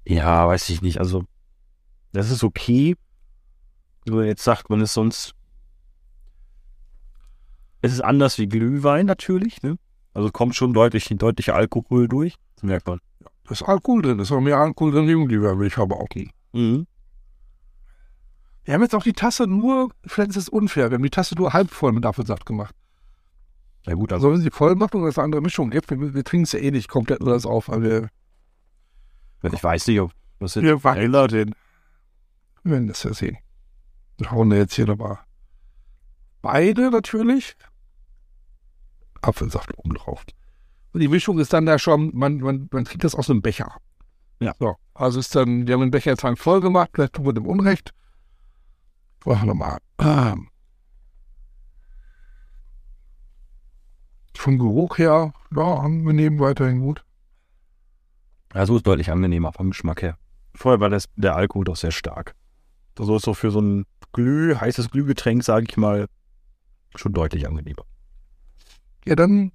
Ja, 0.05 0.47
weiß 0.47 0.69
ich 0.69 0.81
nicht. 0.81 0.99
Also, 0.99 1.25
das 2.13 2.31
ist 2.31 2.43
okay. 2.43 2.95
Nur 4.07 4.23
jetzt 4.23 4.43
sagt 4.43 4.69
man 4.69 4.81
es 4.81 4.93
sonst. 4.93 5.33
Es 7.81 7.93
ist 7.93 8.01
anders 8.01 8.37
wie 8.37 8.47
Glühwein 8.47 9.05
natürlich, 9.05 9.61
ne? 9.61 9.77
Also 10.13 10.31
kommt 10.31 10.55
schon 10.55 10.73
deutlich, 10.73 11.05
deutlicher 11.09 11.53
Alkohol 11.53 12.07
durch. 12.07 12.35
Das 12.55 12.63
merkt 12.63 12.87
man. 12.87 12.99
Da 13.43 13.51
ist 13.51 13.61
Alkohol 13.61 14.01
drin, 14.01 14.19
ist 14.19 14.31
auch 14.31 14.41
mehr 14.41 14.57
Alkohol 14.57 14.91
drin, 14.91 15.07
wie 15.07 15.27
Glühwein, 15.27 15.59
will 15.59 15.67
ich 15.67 15.77
aber 15.77 15.97
auch 15.97 16.09
nie. 16.15 16.31
Mhm. 16.53 16.87
Wir 18.67 18.73
haben 18.73 18.81
jetzt 18.81 18.95
auch 18.95 19.03
die 19.03 19.13
Tasse 19.13 19.47
nur, 19.47 19.91
vielleicht 20.05 20.31
ist 20.31 20.35
es 20.35 20.49
unfair, 20.49 20.91
wir 20.91 20.95
haben 20.95 21.03
die 21.03 21.09
Tasse 21.09 21.35
nur 21.35 21.53
halb 21.53 21.71
voll 21.71 21.93
mit 21.93 22.05
Apfelsaft 22.05 22.45
gemacht. 22.45 22.75
Ja 23.85 23.93
gut, 23.93 24.11
also 24.11 24.29
wenn 24.29 24.41
sie 24.41 24.51
voll 24.51 24.75
macht 24.75 24.93
und 24.93 25.07
es 25.07 25.17
eine 25.17 25.23
andere 25.23 25.41
Mischung 25.41 25.69
gibt, 25.69 25.89
wir, 25.89 26.13
wir 26.13 26.23
trinken 26.25 26.43
es 26.43 26.51
ja 26.51 26.59
eh 26.59 26.71
nicht 26.71 26.89
komplett 26.89 27.21
alles 27.21 27.45
auf, 27.45 27.69
weil 27.69 27.81
wir, 27.81 28.09
ich 29.41 29.63
weiß 29.63 29.87
nicht, 29.87 30.01
ob 30.01 30.11
das 30.39 30.55
jetzt 30.55 30.65
wir 30.65 30.83
wackeln 30.83 31.13
den. 31.29 31.55
Wir 32.63 32.71
werden 32.73 32.87
das 32.89 33.03
ja 33.03 33.13
sehen. 33.13 33.37
Wir 34.17 34.31
hauen 34.31 34.49
da 34.49 34.57
jetzt 34.57 34.73
hier 34.73 34.85
nochmal 34.85 35.19
beide 36.41 36.91
natürlich 36.91 37.55
Apfelsaft 39.21 39.77
oben 39.77 39.93
drauf. 39.93 40.25
Und 40.91 40.99
die 40.99 41.07
Mischung 41.07 41.39
ist 41.39 41.53
dann 41.53 41.65
da 41.65 41.79
schon, 41.79 42.11
man, 42.13 42.39
man, 42.39 42.67
man 42.73 42.83
trinkt 42.83 43.05
das 43.05 43.15
aus 43.15 43.29
einem 43.29 43.41
Becher. 43.41 43.77
Ja. 44.41 44.53
So, 44.59 44.75
also 44.93 45.21
ist 45.21 45.33
dann, 45.37 45.65
die 45.65 45.71
haben 45.71 45.79
den 45.79 45.91
Becher 45.91 46.11
jetzt 46.11 46.25
voll 46.37 46.59
gemacht, 46.59 46.89
vielleicht 46.93 47.13
tun 47.13 47.25
wir 47.25 47.31
dem 47.31 47.45
Unrecht. 47.45 47.93
Wir 49.27 49.43
nochmal. 49.43 49.77
Ähm. 49.99 50.47
Vom 54.33 54.57
Geruch 54.57 54.99
her, 54.99 55.33
ja, 55.53 55.75
angenehm, 55.75 56.39
weiterhin 56.39 56.79
gut. 56.79 57.03
Ja, 58.53 58.65
so 58.65 58.77
ist 58.77 58.87
deutlich 58.87 59.11
angenehmer 59.11 59.51
vom 59.51 59.71
Geschmack 59.71 60.01
her. 60.01 60.17
Vorher 60.55 60.79
war 60.79 60.89
das, 60.89 61.09
der 61.17 61.35
Alkohol 61.35 61.65
doch 61.65 61.75
sehr 61.75 61.91
stark. 61.91 62.35
So 62.97 63.17
ist 63.17 63.27
doch 63.27 63.33
für 63.33 63.51
so 63.51 63.59
ein 63.59 63.85
Glüh, 64.13 64.55
heißes 64.55 64.91
Glühgetränk, 64.91 65.43
sage 65.43 65.65
ich 65.67 65.75
mal, 65.75 66.07
schon 66.95 67.11
deutlich 67.11 67.45
angenehmer. 67.47 67.83
Ja, 69.05 69.15
dann 69.15 69.51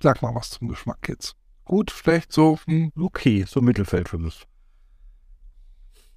sag 0.00 0.20
mal 0.20 0.34
was 0.34 0.50
zum 0.50 0.68
Geschmack 0.68 1.08
jetzt. 1.08 1.34
Gut, 1.64 1.90
schlecht, 1.90 2.30
so, 2.30 2.58
hm. 2.66 2.92
Okay, 2.94 3.44
so 3.48 3.62
Mittelfeld 3.62 4.10
für 4.10 4.18
mich. 4.18 4.46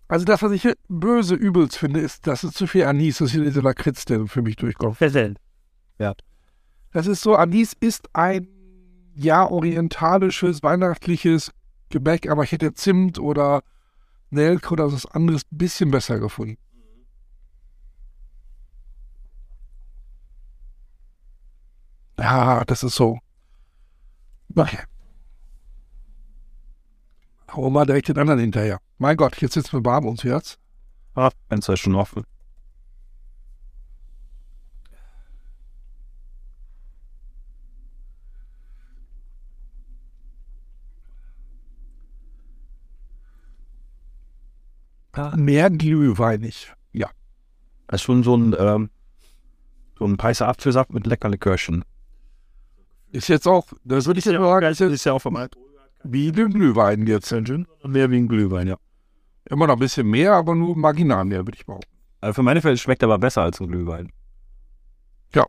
Also 0.08 0.26
das, 0.26 0.42
was 0.42 0.52
ich 0.54 0.62
hier 0.62 0.76
böse 0.88 1.36
übelst 1.36 1.78
finde, 1.78 2.00
ist, 2.00 2.28
dass 2.28 2.44
es 2.44 2.54
zu 2.54 2.66
viel 2.66 2.86
Anis, 2.86 3.18
das 3.18 3.28
ist 3.28 3.34
hier 3.34 3.44
dieser 3.44 3.62
Lakritz, 3.62 4.06
der 4.06 4.26
für 4.28 4.42
mich 4.42 4.56
durchkommt. 4.56 4.98
Ja. 6.00 6.14
Das 6.94 7.08
ist 7.08 7.22
so, 7.22 7.36
Anis 7.36 7.74
ist 7.80 8.08
ein, 8.14 8.48
ja, 9.16 9.46
orientalisches, 9.50 10.64
weihnachtliches 10.64 11.52
Gebäck, 11.90 12.30
aber 12.30 12.44
ich 12.44 12.52
hätte 12.54 12.74
Zimt 12.74 13.20
oder 13.20 13.64
Nelke 14.30 14.72
oder 14.72 14.92
was 14.92 15.06
anderes 15.06 15.44
ein 15.52 15.58
bisschen 15.58 15.92
besser 15.92 16.20
gefunden. 16.20 16.58
Ja, 22.20 22.64
das 22.66 22.84
ist 22.84 22.96
so. 22.96 23.20
Naja. 24.50 24.80
Hau 27.52 27.70
mal 27.70 27.86
direkt 27.86 28.10
den 28.10 28.18
anderen 28.18 28.40
hinterher. 28.40 28.80
Mein 28.98 29.18
Gott, 29.18 29.38
jetzt 29.42 29.54
sitzen 29.54 29.74
wir 29.74 29.86
warm 29.86 30.06
ums 30.06 30.24
Herz. 30.24 30.58
Ah, 31.16 31.32
Fenster 31.50 31.74
ist 31.74 31.80
schon 31.80 31.96
offen. 31.96 32.24
Mehr 45.36 45.72
glühweinig. 45.72 46.72
Ja. 46.92 47.10
Das 47.88 48.02
ist 48.02 48.06
schon 48.06 48.22
so 48.24 48.36
ein, 48.38 48.56
ähm, 48.60 48.90
so 49.98 50.06
ein 50.06 50.16
heißer 50.22 50.48
Apfelsaft 50.48 50.94
mit 50.94 51.08
lecker 51.08 51.30
Likörchen. 51.30 51.84
Ist 53.12 53.28
jetzt 53.30 53.48
auch, 53.48 53.68
das 53.84 54.06
würde 54.06 54.20
ich 54.20 54.26
sagen, 54.26 54.66
ist 54.66 54.82
ist 54.82 55.06
ja 55.06 55.14
auch 55.14 55.20
vom 55.20 55.38
Alkohol. 55.38 55.67
Wie 56.04 56.32
den 56.32 56.52
Glühwein 56.52 57.06
jetzt. 57.08 57.32
Mehr 57.32 58.12
wie 58.12 58.18
ein 58.18 58.28
Glühwein, 58.28 58.68
ja. 58.68 58.78
Immer 59.50 59.68
noch 59.68 59.76
ein 59.76 59.80
bisschen 59.80 60.08
mehr, 60.08 60.34
aber 60.34 60.56
nur 60.56 60.76
marginal 60.76 61.26
mehr, 61.26 61.46
würde 61.46 61.58
ich 61.58 61.66
behaupten. 61.66 61.92
Also 62.22 62.34
für 62.36 62.44
meine 62.44 62.62
Fälle 62.62 62.78
schmeckt 62.78 63.04
aber 63.04 63.18
besser 63.18 63.44
als 63.44 63.62
ein 63.62 63.68
Glühwein. 63.68 64.12
Ja. 65.34 65.46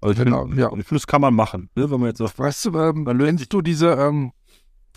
Also 0.00 0.12
ich 0.12 0.24
Genau, 0.24 0.46
finde, 0.46 0.60
ja. 0.60 0.66
ich 0.68 0.72
finde, 0.74 0.94
das 0.94 1.06
kann 1.06 1.20
man 1.20 1.34
machen, 1.34 1.70
ne, 1.74 1.90
wenn 1.90 2.00
man 2.00 2.08
jetzt 2.08 2.18
so 2.18 2.28
Weißt 2.36 2.64
du, 2.66 2.78
ähm, 2.78 3.04
kennst 3.04 3.52
du 3.52 3.62
diese, 3.62 3.90
ähm, 3.92 4.32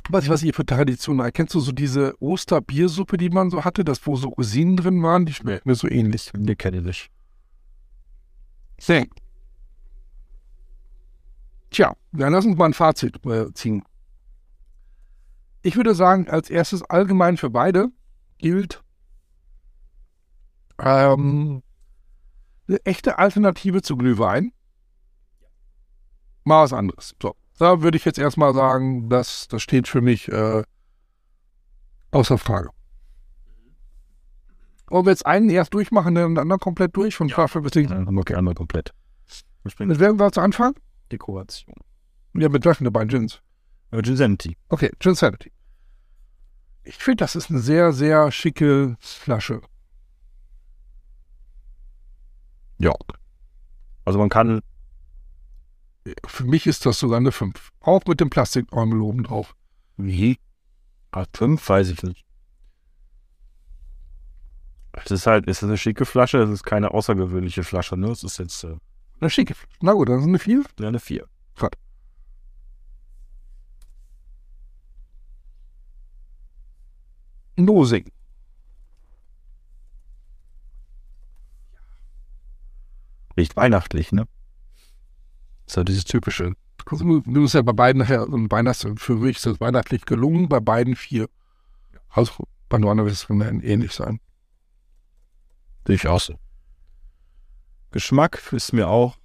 weiß 0.09 0.23
ich, 0.23 0.29
was 0.29 0.43
ihr 0.43 0.53
für 0.53 0.65
Traditionen 0.65 1.23
habt, 1.23 1.35
kennst 1.35 1.53
du 1.53 1.59
so 1.59 1.71
diese 1.71 2.15
Osterbiersuppe, 2.21 3.17
die 3.17 3.29
man 3.29 3.49
so 3.49 3.63
hatte, 3.63 3.83
das 3.83 4.05
wo 4.07 4.15
so 4.15 4.29
Rosinen 4.29 4.77
drin 4.77 5.01
waren, 5.03 5.25
die 5.25 5.33
schmeckt 5.33 5.65
mir 5.65 5.75
so 5.75 5.87
ähnlich. 5.87 6.31
Die 6.35 6.55
kenne 6.55 6.77
ich 6.77 6.83
nicht. 6.83 7.11
Sehr. 8.79 9.05
Tja, 11.69 11.93
dann 12.11 12.33
lass 12.33 12.45
uns 12.45 12.57
mal 12.57 12.65
ein 12.65 12.73
Fazit 12.73 13.23
äh, 13.25 13.53
ziehen. 13.53 13.83
Ich 15.63 15.75
würde 15.75 15.93
sagen, 15.93 16.27
als 16.29 16.49
erstes 16.49 16.83
allgemein 16.83 17.37
für 17.37 17.49
beide 17.49 17.89
gilt 18.37 18.83
ähm, 20.79 21.61
eine 22.67 22.85
echte 22.85 23.19
Alternative 23.19 23.81
zu 23.81 23.95
Glühwein. 23.95 24.51
Mal 26.43 26.63
was 26.63 26.73
anderes. 26.73 27.15
So, 27.21 27.35
da 27.59 27.81
würde 27.83 27.97
ich 27.97 28.05
jetzt 28.05 28.17
erstmal 28.17 28.53
sagen, 28.53 29.09
das, 29.09 29.47
das 29.47 29.61
steht 29.61 29.87
für 29.87 30.01
mich 30.01 30.27
äh, 30.29 30.63
außer 32.09 32.37
Frage. 32.37 32.69
Wollen 34.87 35.05
wir 35.05 35.11
jetzt 35.11 35.25
einen 35.25 35.49
erst 35.49 35.73
durchmachen, 35.73 36.15
dann 36.15 36.33
den 36.33 36.39
anderen 36.39 36.59
komplett 36.59 36.95
durch, 36.97 37.15
von 37.15 37.27
bis 37.29 37.71
Ding? 37.71 37.87
Dann 37.87 38.17
okay, 38.17 38.35
einmal 38.35 38.55
komplett. 38.55 38.91
Ich 39.63 39.75
bin 39.75 39.87
Mit 39.87 39.99
welchem 39.99 40.19
war 40.19 40.31
zu 40.31 40.41
Anfang? 40.41 40.73
Dekoration. 41.11 41.75
Ja, 42.33 42.49
mit 42.49 42.65
welchen 42.65 42.83
der 42.85 42.91
beiden 42.91 43.09
Gins? 43.09 43.41
Äh, 43.91 44.01
Ginsanity. 44.01 44.57
Okay, 44.69 44.91
Gin 44.99 45.15
Sanity. 45.15 45.51
Ich 46.83 46.95
finde, 46.95 47.17
das 47.17 47.35
ist 47.35 47.49
eine 47.49 47.59
sehr, 47.59 47.93
sehr 47.93 48.31
schicke 48.31 48.95
Flasche. 48.99 49.61
Ja. 52.79 52.93
Also 54.05 54.17
man 54.17 54.29
kann, 54.29 54.61
Für 56.25 56.45
mich 56.45 56.65
ist 56.65 56.85
das 56.85 56.97
sogar 56.97 57.17
eine 57.17 57.31
5. 57.31 57.69
Auch 57.81 58.01
mit 58.07 58.19
dem 58.19 58.29
Plastikärmel 58.31 58.99
oben 59.01 59.23
drauf. 59.23 59.55
wie? 59.97 60.39
A5, 61.11 61.69
weiß 61.69 61.89
ich 61.89 62.01
nicht. 62.03 62.25
Es 64.93 65.11
ist 65.11 65.27
halt, 65.27 65.47
es 65.47 65.57
ist 65.57 65.63
eine 65.63 65.77
schicke 65.77 66.05
Flasche, 66.05 66.39
es 66.39 66.49
ist 66.49 66.63
keine 66.63 66.91
außergewöhnliche 66.91 67.63
Flasche, 67.63 67.97
ne? 67.97 68.09
Es 68.11 68.23
ist 68.23 68.39
jetzt 68.39 68.63
äh, 68.63 68.75
Eine 69.19 69.29
schicke 69.29 69.53
Flasche. 69.53 69.77
Na 69.81 69.93
gut, 69.93 70.09
dann 70.09 70.19
ist 70.19 70.27
eine 70.27 70.39
4. 70.39 70.63
ja, 70.79 70.87
eine 70.87 70.99
4. 70.99 71.27
Nosing. 77.65 78.11
Riecht 83.37 83.55
weihnachtlich, 83.55 84.11
ne? 84.11 84.27
Ist 85.67 85.77
ja 85.77 85.83
dieses 85.83 86.03
typische. 86.03 86.53
Du 86.85 87.21
musst 87.25 87.53
ja 87.53 87.61
bei 87.61 87.73
beiden 87.73 88.01
nachher, 88.01 88.25
so 88.25 88.35
ein 88.35 88.51
Weihnachts 88.51 88.85
für 88.97 89.15
mich 89.15 89.37
ist 89.37 89.45
das 89.45 89.61
weihnachtlich 89.61 90.05
gelungen, 90.05 90.49
bei 90.49 90.59
beiden 90.59 90.95
vier. 90.95 91.29
Also 92.09 92.45
bei 92.67 92.77
Norne 92.77 93.05
wird 93.05 93.13
es 93.13 93.29
ähnlich 93.29 93.93
sein. 93.93 94.19
Sehe 95.85 95.95
ich 95.95 96.07
auch 96.07 96.19
so. 96.19 96.35
Geschmack 97.91 98.51
ist 98.51 98.73
mir 98.73 98.87
auch 98.87 99.17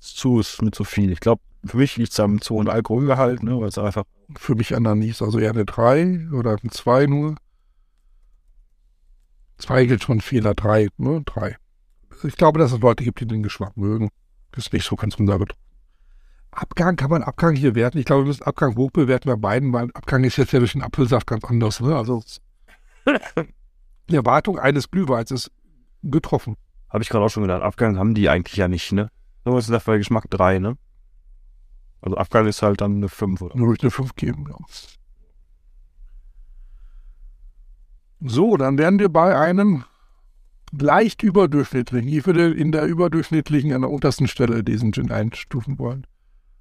zu, 0.00 0.40
ist 0.40 0.60
mir 0.62 0.70
zu 0.70 0.84
viel. 0.84 1.12
Ich 1.12 1.20
glaube, 1.20 1.42
für 1.64 1.76
mich 1.78 1.96
liegt 1.96 2.12
es 2.12 2.20
am 2.20 2.40
zu 2.40 2.54
hohen 2.54 2.68
Alkoholgehalt, 2.68 3.42
ne, 3.42 3.58
weil 3.58 3.68
es 3.68 3.78
einfach. 3.78 4.04
Für 4.36 4.54
mich 4.54 4.74
Ananis, 4.74 5.20
also 5.20 5.38
eher 5.38 5.50
eine 5.50 5.66
3 5.66 6.30
oder 6.32 6.56
eine 6.60 6.70
2 6.70 7.06
nur. 7.06 7.36
2 9.58 9.86
gilt 9.86 10.02
schon 10.02 10.20
Fehler, 10.20 10.54
3, 10.54 10.88
ne? 10.96 11.22
3. 11.24 11.56
Ich 12.24 12.36
glaube, 12.36 12.58
dass 12.58 12.72
es 12.72 12.80
Leute 12.80 13.04
gibt, 13.04 13.20
die 13.20 13.26
den 13.26 13.42
Geschmack 13.42 13.76
mögen. 13.76 14.10
Das 14.52 14.66
ist 14.66 14.72
nicht 14.72 14.86
so 14.86 14.96
ganz 14.96 15.16
Betrug. 15.16 15.48
Abgang 16.52 16.96
kann 16.96 17.10
man 17.10 17.22
Abgang 17.22 17.56
hier 17.56 17.74
werten. 17.74 17.98
Ich 17.98 18.04
glaube, 18.04 18.22
wir 18.22 18.28
müssen 18.28 18.44
Abgang 18.44 18.76
hoch 18.76 18.90
bewerten 18.92 19.28
bei 19.28 19.36
beiden, 19.36 19.72
weil 19.72 19.90
Abgang 19.94 20.22
ist 20.22 20.36
jetzt 20.36 20.52
ja 20.52 20.60
durch 20.60 20.72
den 20.72 20.82
Apfelsaft 20.82 21.26
ganz 21.26 21.44
anders. 21.44 21.80
Ne? 21.80 21.96
Also 21.96 22.22
die 24.08 24.14
Erwartung 24.14 24.58
eines 24.58 24.90
Glühweins 24.90 25.30
ist 25.32 25.50
getroffen. 26.02 26.56
Habe 26.88 27.02
ich 27.02 27.08
gerade 27.08 27.24
auch 27.24 27.28
schon 27.28 27.42
gedacht. 27.42 27.62
Abgang 27.62 27.98
haben 27.98 28.14
die 28.14 28.28
eigentlich 28.28 28.56
ja 28.56 28.68
nicht, 28.68 28.92
ne? 28.92 29.10
So 29.44 29.58
ist 29.58 29.68
das 29.68 29.84
bei 29.84 29.98
Geschmack 29.98 30.30
3, 30.30 30.60
ne? 30.60 30.78
Also 32.00 32.16
Abgang 32.16 32.46
ist 32.46 32.62
halt 32.62 32.80
dann 32.80 32.96
eine 32.96 33.08
5, 33.08 33.42
oder? 33.42 33.56
Nur 33.56 33.68
durch 33.68 33.82
eine 33.82 33.90
5 33.90 34.14
geben, 34.14 34.46
ja. 34.48 34.56
So, 38.26 38.56
dann 38.56 38.78
wären 38.78 38.98
wir 38.98 39.10
bei 39.10 39.38
einem 39.38 39.84
leicht 40.72 41.22
überdurchschnittlichen. 41.22 42.08
Ich 42.08 42.24
würde 42.24 42.54
in 42.54 42.72
der 42.72 42.86
überdurchschnittlichen 42.86 43.74
an 43.74 43.82
der 43.82 43.90
untersten 43.90 44.28
Stelle 44.28 44.64
diesen 44.64 44.92
Gin 44.92 45.12
einstufen 45.12 45.78
wollen. 45.78 46.06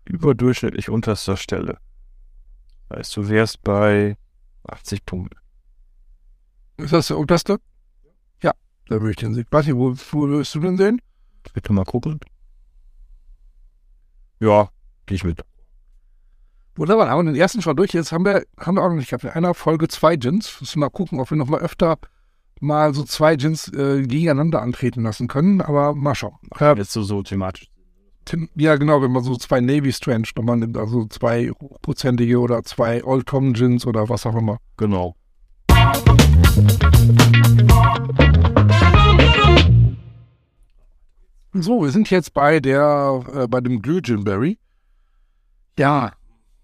Überdurchschnittlich 0.04 0.90
unterster 0.90 1.38
Stelle. 1.38 1.78
Heißt, 2.94 3.16
du 3.16 3.30
wärst 3.30 3.64
bei 3.64 4.18
80 4.68 5.06
Punkten. 5.06 5.38
Ist 6.76 6.92
das 6.92 7.08
der 7.08 7.18
unterste? 7.18 7.62
Ja, 8.42 8.52
da 8.88 8.96
würde 9.00 9.12
ich 9.12 9.16
den 9.16 9.34
sehen. 9.34 9.48
Wo, 9.50 9.96
wo 9.96 10.28
würdest 10.28 10.54
du 10.56 10.60
den 10.60 10.76
sehen? 10.76 11.02
Bitte 11.54 11.72
mal 11.72 11.86
gucken. 11.86 12.20
Ja, 14.42 14.68
gehe 15.06 15.16
ich 15.16 15.24
mit. 15.24 15.42
Wunderbar, 16.76 17.08
haben 17.10 17.26
wir 17.28 17.32
den 17.34 17.40
ersten 17.40 17.62
schon 17.62 17.76
durch. 17.76 17.94
Jetzt 17.94 18.12
haben 18.12 18.26
wir, 18.26 18.44
haben 18.60 18.76
wir 18.76 18.84
auch 18.84 18.90
noch 18.90 18.96
nicht 18.96 19.10
gehabt. 19.10 19.24
In 19.24 19.30
einer 19.30 19.54
Folge 19.54 19.88
zwei 19.88 20.16
Gins. 20.16 20.60
Müssen 20.60 20.76
wir 20.80 20.86
mal 20.86 20.90
gucken, 20.90 21.20
ob 21.20 21.30
wir 21.30 21.38
noch 21.38 21.48
mal 21.48 21.60
öfter 21.60 21.98
mal 22.60 22.94
so 22.94 23.04
zwei 23.04 23.36
Gins 23.36 23.72
äh, 23.74 24.02
gegeneinander 24.02 24.62
antreten 24.62 25.04
lassen 25.04 25.28
können. 25.28 25.62
Aber 25.62 25.94
mal 25.94 26.16
schauen. 26.16 26.38
Äh, 26.60 26.76
Jetzt 26.78 26.94
so, 26.94 27.04
so 27.04 27.22
thematisch. 27.22 27.68
Tim- 28.26 28.50
ja, 28.56 28.76
genau, 28.78 29.02
wenn 29.02 29.12
man 29.12 29.24
so 29.24 29.36
zwei 29.36 29.60
Navy 29.62 29.92
Strange 29.92 30.30
nochmal 30.36 30.58
nimmt, 30.58 30.78
also 30.78 31.06
zwei 31.08 31.50
hochprozentige 31.50 32.40
oder 32.40 32.64
zwei 32.64 33.04
Old 33.04 33.28
Tom 33.28 33.54
Gins 33.54 33.86
oder 33.86 34.10
was 34.10 34.26
auch 34.26 34.36
immer. 34.36 34.58
Genau. 34.78 35.16
So, 41.54 41.84
wir 41.84 41.92
sind 41.92 42.10
jetzt 42.10 42.34
bei 42.34 42.60
der, 42.60 43.24
äh, 43.34 43.48
bei 43.48 43.62
dem 43.62 43.82
Glüh 43.82 44.02
Ginberry. 44.02 44.58
Ja, 45.78 46.12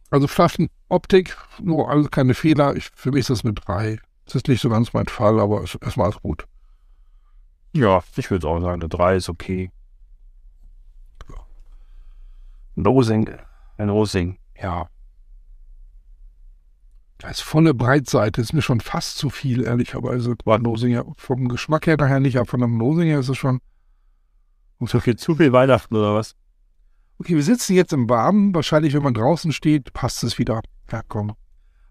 also 0.10 0.28
Flaschenoptik, 0.28 1.38
no, 1.62 1.86
also 1.86 2.10
keine 2.10 2.34
Fehler. 2.34 2.76
Ich, 2.76 2.90
für 2.96 3.12
mich 3.12 3.22
ist 3.22 3.30
das 3.30 3.44
eine 3.44 3.54
3. 3.54 4.00
Das 4.26 4.36
ist 4.36 4.48
nicht 4.48 4.62
so 4.62 4.70
ganz 4.70 4.94
mein 4.94 5.08
Fall, 5.08 5.40
aber 5.40 5.64
es, 5.64 5.76
erstmal 5.76 6.08
alles 6.08 6.22
gut. 6.22 6.46
Ja, 7.74 8.04
ich 8.16 8.32
würde 8.32 8.48
auch 8.48 8.60
sagen, 8.60 8.82
eine 8.82 8.90
3 8.90 9.18
ist 9.18 9.30
okay. 9.30 9.72
Nosing. 12.76 13.30
Ein 13.78 13.90
Rosing. 13.90 14.38
Ja. 14.62 14.90
Da 17.18 17.30
ist 17.30 17.42
volle 17.42 17.74
Breitseite, 17.74 18.40
ist 18.40 18.54
mir 18.54 18.62
schon 18.62 18.80
fast 18.80 19.18
zu 19.18 19.30
viel, 19.30 19.64
ehrlicherweise. 19.64 20.36
War 20.46 20.60
Nosinger 20.60 21.06
vom 21.18 21.50
Geschmack 21.50 21.88
her 21.88 21.98
daher 21.98 22.22
nicht, 22.22 22.38
aber 22.38 22.46
von 22.46 22.64
einem 22.64 22.78
Nosinger 22.78 23.20
ist 23.20 23.28
es 23.28 23.38
schon. 23.38 23.60
So 24.80 25.02
viel 25.02 25.18
zu 25.18 25.36
viel 25.36 25.52
Weihnachten 25.52 25.96
oder 25.96 26.16
was? 26.16 26.36
Okay, 27.20 27.36
wir 27.36 27.44
sitzen 27.44 27.76
jetzt 27.76 27.92
im 27.92 28.10
Warmen. 28.10 28.56
Wahrscheinlich, 28.56 28.94
wenn 28.94 29.04
man 29.04 29.14
draußen 29.14 29.52
steht, 29.52 29.92
passt 29.92 30.24
es 30.24 30.40
wieder. 30.40 30.62
Ja, 30.90 31.02
komm. 31.08 31.34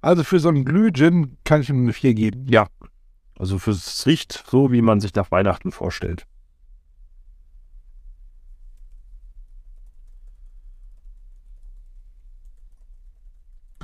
Also 0.00 0.24
für 0.24 0.40
so 0.40 0.48
einen 0.48 0.64
Glühgin 0.64 1.36
kann 1.44 1.60
ich 1.60 1.68
ihm 1.68 1.82
eine 1.82 1.92
4 1.92 2.14
geben. 2.14 2.46
Ja. 2.48 2.68
Also 3.38 3.58
für 3.58 3.72
es 3.72 4.06
riecht 4.06 4.44
so, 4.50 4.72
wie 4.72 4.80
man 4.82 5.00
sich 5.00 5.14
nach 5.14 5.30
Weihnachten 5.30 5.70
vorstellt. 5.70 6.26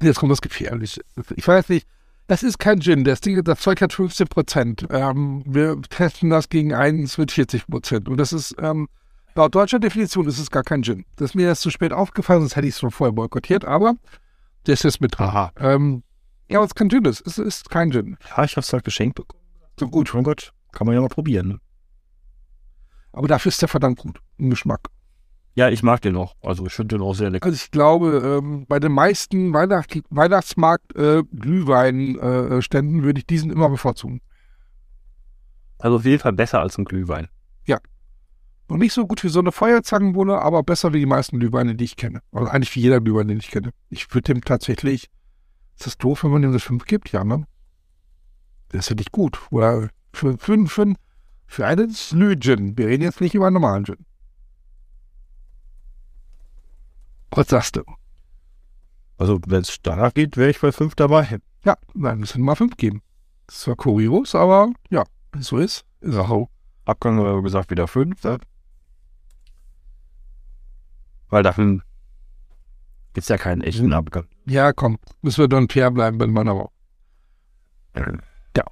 Jetzt 0.01 0.19
kommt 0.19 0.33
das 0.33 0.41
Gefährliche. 0.41 1.03
Ich 1.37 1.47
weiß 1.47 1.69
nicht, 1.69 1.87
das 2.27 2.43
ist 2.43 2.59
kein 2.59 2.81
Gin. 2.81 3.05
Das, 3.05 3.21
Ding, 3.21 3.43
das 3.45 3.61
Zeug 3.61 3.81
hat 3.83 3.93
15 3.93 4.29
Prozent. 4.29 4.87
Ähm, 4.91 5.43
wir 5.47 5.81
testen 5.83 6.31
das 6.31 6.49
gegen 6.49 6.73
eins 6.73 7.19
mit 7.19 7.33
40 7.33 7.67
Prozent. 7.67 8.09
Und 8.09 8.17
das 8.17 8.33
ist, 8.33 8.57
ähm, 8.59 8.89
laut 9.35 9.55
deutscher 9.55 9.79
Definition 9.79 10.27
ist 10.27 10.39
es 10.39 10.51
gar 10.51 10.63
kein 10.63 10.83
Gin. 10.83 11.05
Das 11.17 11.31
ist 11.31 11.35
mir 11.35 11.47
erst 11.47 11.63
zu 11.63 11.71
spät 11.71 11.93
aufgefallen, 11.93 12.41
sonst 12.41 12.57
hätte 12.57 12.67
ich 12.67 12.75
es 12.75 12.81
schon 12.81 12.91
vorher 12.91 13.13
boykottiert, 13.13 13.65
aber 13.65 13.95
das 14.65 14.85
ist 14.85 15.01
mit 15.01 15.19
drin. 15.19 15.27
Aha. 15.27 15.53
Ähm, 15.59 16.03
ja, 16.49 16.59
aber 16.59 16.65
es 16.65 16.71
ist 16.71 16.77
kein 16.77 16.91
Gin. 16.91 17.05
Es 17.07 17.21
ist, 17.21 17.39
es 17.39 17.57
ist 17.57 17.71
kein 17.71 17.91
Gin. 17.91 18.17
Ja, 18.37 18.45
ich 18.45 18.57
hab's 18.57 18.73
halt 18.73 18.85
geschenkt 18.85 19.17
bekommen. 19.17 19.43
So 19.79 19.89
gut. 19.89 20.13
Mein 20.15 20.25
Gott, 20.25 20.53
kann 20.73 20.87
man 20.87 20.95
ja 20.95 21.01
mal 21.01 21.09
probieren. 21.09 21.49
Ne? 21.49 21.61
Aber 23.13 23.29
dafür 23.29 23.51
ist 23.51 23.61
der 23.63 23.69
verdammt 23.69 23.99
gut 23.99 24.21
im 24.39 24.51
Geschmack. 24.51 24.89
Ja, 25.57 25.69
ich 25.69 25.85
mag 25.85 26.01
den 26.03 26.17
auch. 26.17 26.35
Also 26.43 26.67
ich 26.67 26.73
finde 26.73 26.97
den 26.97 27.03
auch 27.03 27.15
sehr 27.15 27.31
lecker. 27.31 27.47
Also 27.47 27.55
ich 27.55 27.71
glaube, 27.71 28.41
ähm, 28.43 28.67
bei 28.69 28.81
den 28.81 28.91
meisten 28.91 29.53
Weihnacht 29.53 30.01
Weihnachtsmarkt 30.11 30.97
äh, 30.97 31.19
äh, 31.19 31.25
würde 33.03 33.19
ich 33.19 33.27
diesen 33.27 33.53
immer 33.53 33.69
bevorzugen. 33.69 34.21
Also 35.79 35.97
auf 35.97 36.05
jeden 36.05 36.21
Fall 36.21 36.33
besser 36.33 36.61
als 36.61 36.77
ein 36.77 36.85
Glühwein. 36.85 37.29
Noch 38.69 38.79
nicht 38.79 38.95
so 38.95 39.07
gut 39.07 39.23
wie 39.23 39.29
so 39.29 39.41
eine 39.41 39.53
Feuerzangenbowle, 39.53 40.41
aber 40.41 40.63
besser 40.63 40.93
wie 40.95 41.01
die 41.01 41.07
meisten 41.07 41.39
Glühweine, 41.39 41.75
die 41.75 41.85
ich 41.85 41.97
kenne. 41.97 42.23
Also 42.33 42.49
eigentlich 42.49 42.75
wie 42.75 42.81
jeder 42.81 43.01
Glühwein, 43.01 43.29
den 43.29 43.39
ich 43.39 43.51
kenne. 43.51 43.71
Ich 43.91 44.13
würde 44.15 44.33
dem 44.33 44.43
tatsächlich, 44.43 45.11
ist 45.77 45.87
das 45.87 45.99
doof, 45.99 46.25
wenn 46.25 46.31
man 46.31 46.43
dem 46.43 46.51
eine 46.51 46.61
5 46.61 46.85
gibt? 46.87 47.13
Ja, 47.13 47.25
ne? 47.25 47.47
Das 48.69 48.87
ist 48.87 48.91
ja 48.91 48.97
nicht 48.97 49.13
gut. 49.13 49.41
Oder 49.51 49.91
für, 50.13 50.39
für, 50.39 50.67
für, 50.67 50.95
für 51.47 51.67
einen 51.67 51.91
Slü-Gin. 51.93 52.79
Wir 52.79 52.87
reden 52.87 53.03
jetzt 53.03 53.21
nicht 53.21 53.35
über 53.35 53.47
einen 53.47 53.55
normalen 53.55 53.85
Gin. 53.85 54.07
Was 57.31 57.49
sagst 57.49 57.77
du? 57.77 57.83
Also 59.19 59.41
wenn 59.47 59.61
es 59.61 59.77
danach 59.83 60.15
geht, 60.15 60.37
wäre 60.37 60.51
ich 60.51 60.61
bei 60.61 60.73
5 60.73 60.95
dabei. 60.95 61.39
Ja, 61.65 61.77
nein, 61.95 62.21
müssen 62.21 62.39
wir 62.39 62.45
mal 62.45 62.57
5 62.57 62.77
geben. 62.77 63.03
Das 63.47 63.61
zwar 63.61 63.77
kurios, 63.77 64.35
aber 64.35 64.73
ja, 64.91 65.05
wenn 65.33 65.43
es 65.43 65.49
so 65.49 65.59
ist, 65.59 65.85
ist 66.01 66.17
auch. 66.17 66.49
Abgang 66.87 67.43
gesagt 67.43 67.71
wieder 67.71 67.89
5. 67.89 68.21
Weil 71.35 71.43
dafür 71.43 71.81
gibt's 73.13 73.29
ja 73.29 73.37
keinen 73.37 73.61
echten 73.63 73.93
Abgang. 73.93 74.29
Ja, 74.47 74.73
komm, 74.73 75.01
müssen 75.21 75.41
wir 75.41 75.49
dann 75.49 75.69
fair 75.69 75.91
bleiben 75.91 76.17
bei 76.17 76.29
meiner 76.29 76.55
Woche. 76.55 76.71
Ja. 78.57 78.63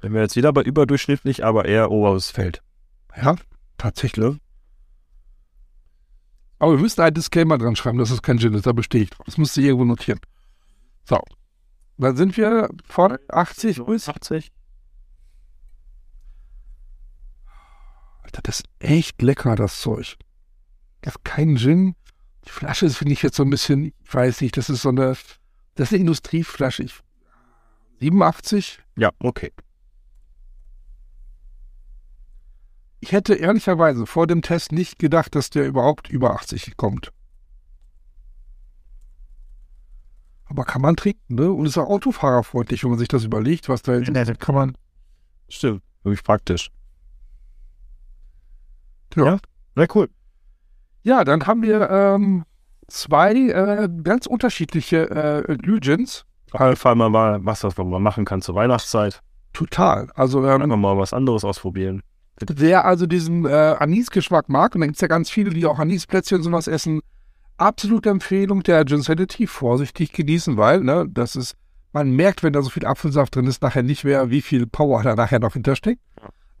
Wenn 0.00 0.14
wir 0.14 0.22
jetzt 0.22 0.34
wieder 0.36 0.50
bei 0.54 0.62
überdurchschnittlich, 0.62 1.44
aber 1.44 1.66
eher 1.66 1.90
oberes 1.90 2.30
Feld. 2.30 2.62
Ja, 3.14 3.36
tatsächlich. 3.76 4.38
Aber 6.58 6.72
wir 6.72 6.78
müssen 6.78 7.02
einen 7.02 7.12
Disclaimer 7.12 7.58
dran 7.58 7.76
schreiben, 7.76 7.98
dass 7.98 8.10
es 8.10 8.22
kein 8.22 8.38
Gin 8.38 8.54
ist, 8.54 8.64
da 8.64 8.72
bestehe 8.72 9.02
ich 9.02 9.10
drauf. 9.10 9.26
Das 9.26 9.36
musst 9.36 9.58
du 9.58 9.60
irgendwo 9.60 9.84
notieren. 9.84 10.20
So. 11.04 11.20
Dann 11.98 12.16
sind 12.16 12.34
wir 12.38 12.70
von 12.86 13.18
80 13.28 13.84
bis. 13.84 14.08
80? 14.08 14.50
Alter, 18.22 18.40
das 18.42 18.60
ist 18.60 18.68
echt 18.78 19.20
lecker, 19.20 19.54
das 19.54 19.82
Zeug. 19.82 20.16
Das 21.02 21.14
ist 21.14 21.24
kein 21.24 21.56
Gin. 21.56 21.94
Die 22.46 22.50
Flasche 22.50 22.88
finde 22.90 23.12
ich 23.12 23.22
jetzt 23.22 23.36
so 23.36 23.42
ein 23.42 23.50
bisschen, 23.50 23.92
ich 24.02 24.14
weiß 24.14 24.40
nicht, 24.40 24.56
das 24.56 24.70
ist 24.70 24.82
so 24.82 24.88
eine, 24.88 25.16
das 25.74 25.88
ist 25.88 25.92
eine 25.92 26.00
Industrieflasche. 26.00 26.82
Ich, 26.82 27.00
87? 28.00 28.80
Ja, 28.96 29.10
okay. 29.18 29.52
Ich 33.00 33.12
hätte 33.12 33.34
ehrlicherweise 33.34 34.06
vor 34.06 34.26
dem 34.26 34.42
Test 34.42 34.72
nicht 34.72 34.98
gedacht, 34.98 35.34
dass 35.34 35.50
der 35.50 35.66
überhaupt 35.66 36.10
über 36.10 36.34
80 36.34 36.76
kommt. 36.76 37.12
Aber 40.44 40.64
kann 40.64 40.82
man 40.82 40.96
trinken, 40.96 41.36
ne? 41.36 41.50
Und 41.50 41.66
ist 41.66 41.78
auch 41.78 41.88
autofahrerfreundlich, 41.88 42.82
wenn 42.82 42.90
man 42.90 42.98
sich 42.98 43.08
das 43.08 43.24
überlegt, 43.24 43.68
was 43.68 43.82
da 43.82 43.96
jetzt. 43.96 44.14
das 44.14 44.38
kann 44.38 44.54
man. 44.54 44.76
Stimmt. 45.48 45.82
Wirklich 46.02 46.24
praktisch. 46.24 46.70
Ja. 49.14 49.24
Ja. 49.24 49.38
Na 49.76 49.86
cool. 49.94 50.10
Ja, 51.02 51.24
dann 51.24 51.46
haben 51.46 51.62
wir 51.62 51.88
ähm, 51.90 52.44
zwei 52.88 53.32
äh, 53.34 53.88
ganz 54.02 54.26
unterschiedliche 54.26 55.44
äh, 55.48 55.56
Glühgins. 55.56 56.24
Auf 56.52 56.60
jeden 56.60 56.76
Fall 56.76 56.94
mal 56.94 57.44
was, 57.44 57.64
was 57.64 57.76
man 57.76 58.02
machen 58.02 58.24
kann 58.24 58.42
zur 58.42 58.54
Weihnachtszeit. 58.54 59.20
Total. 59.52 60.08
Also 60.14 60.44
ähm, 60.44 60.62
Einfach 60.62 60.76
mal 60.76 60.98
was 60.98 61.12
anderes 61.12 61.44
ausprobieren. 61.44 62.02
Wer 62.40 62.84
also 62.84 63.06
diesen 63.06 63.44
äh, 63.44 63.76
Anis-Geschmack 63.78 64.48
mag, 64.48 64.74
und 64.74 64.80
da 64.80 64.86
gibt 64.86 64.96
es 64.96 65.02
ja 65.02 65.08
ganz 65.08 65.30
viele, 65.30 65.50
die 65.50 65.66
auch 65.66 65.78
Anisplätzchen 65.78 66.38
und 66.38 66.44
sowas 66.44 66.68
essen, 66.68 67.00
absolute 67.58 68.08
Empfehlung 68.08 68.62
der 68.62 68.84
Ginsanity, 68.84 69.46
vorsichtig 69.46 70.12
genießen, 70.12 70.56
weil, 70.56 70.80
ne, 70.80 71.06
das 71.10 71.36
ist, 71.36 71.54
man 71.92 72.10
merkt, 72.12 72.42
wenn 72.42 72.54
da 72.54 72.62
so 72.62 72.70
viel 72.70 72.86
Apfelsaft 72.86 73.36
drin 73.36 73.46
ist, 73.46 73.62
nachher 73.62 73.82
nicht 73.82 74.04
mehr, 74.04 74.30
wie 74.30 74.40
viel 74.40 74.66
Power 74.66 75.02
da 75.02 75.14
nachher 75.14 75.40
noch 75.40 75.52
hintersteckt. 75.52 76.00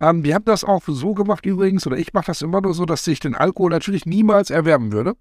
Ähm, 0.00 0.24
wir 0.24 0.34
haben 0.34 0.44
das 0.44 0.64
auch 0.64 0.82
so 0.86 1.14
gemacht 1.14 1.44
übrigens, 1.46 1.86
oder 1.86 1.98
ich 1.98 2.12
mache 2.12 2.26
das 2.26 2.42
immer 2.42 2.60
nur 2.60 2.74
so, 2.74 2.86
dass 2.86 3.06
ich 3.06 3.20
den 3.20 3.34
Alkohol 3.34 3.70
natürlich 3.70 4.06
niemals 4.06 4.50
erwärmen 4.50 4.92
würde, 4.92 5.14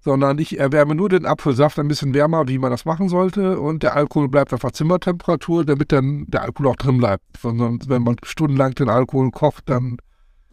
sondern 0.00 0.38
ich 0.38 0.58
erwärme 0.58 0.94
nur 0.94 1.08
den 1.08 1.26
Apfelsaft 1.26 1.78
ein 1.78 1.88
bisschen 1.88 2.14
wärmer, 2.14 2.48
wie 2.48 2.58
man 2.58 2.70
das 2.70 2.84
machen 2.84 3.08
sollte, 3.08 3.58
und 3.58 3.82
der 3.82 3.96
Alkohol 3.96 4.28
bleibt 4.28 4.52
einfach 4.52 4.72
Zimmertemperatur, 4.72 5.64
damit 5.64 5.92
dann 5.92 6.26
der 6.28 6.42
Alkohol 6.42 6.68
auch 6.68 6.76
drin 6.76 6.98
bleibt. 6.98 7.24
Sondern 7.38 7.80
wenn 7.86 8.02
man 8.02 8.16
stundenlang 8.22 8.74
den 8.74 8.88
Alkohol 8.88 9.30
kocht, 9.30 9.68
dann 9.68 9.98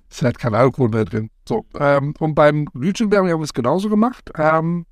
ist 0.10 0.22
halt 0.22 0.40
kein 0.40 0.56
Alkohol 0.56 0.90
mehr 0.90 1.06
drin. 1.06 1.30
So, 1.48 1.66
ähm, 1.80 2.13
und 2.20 2.36
beim 2.36 2.66
Glühweinberg 2.66 3.30
haben 3.30 3.40
wir 3.40 3.44
es 3.44 3.54
genauso 3.54 3.90
gemacht. 3.90 4.32
Ähm, 4.36 4.86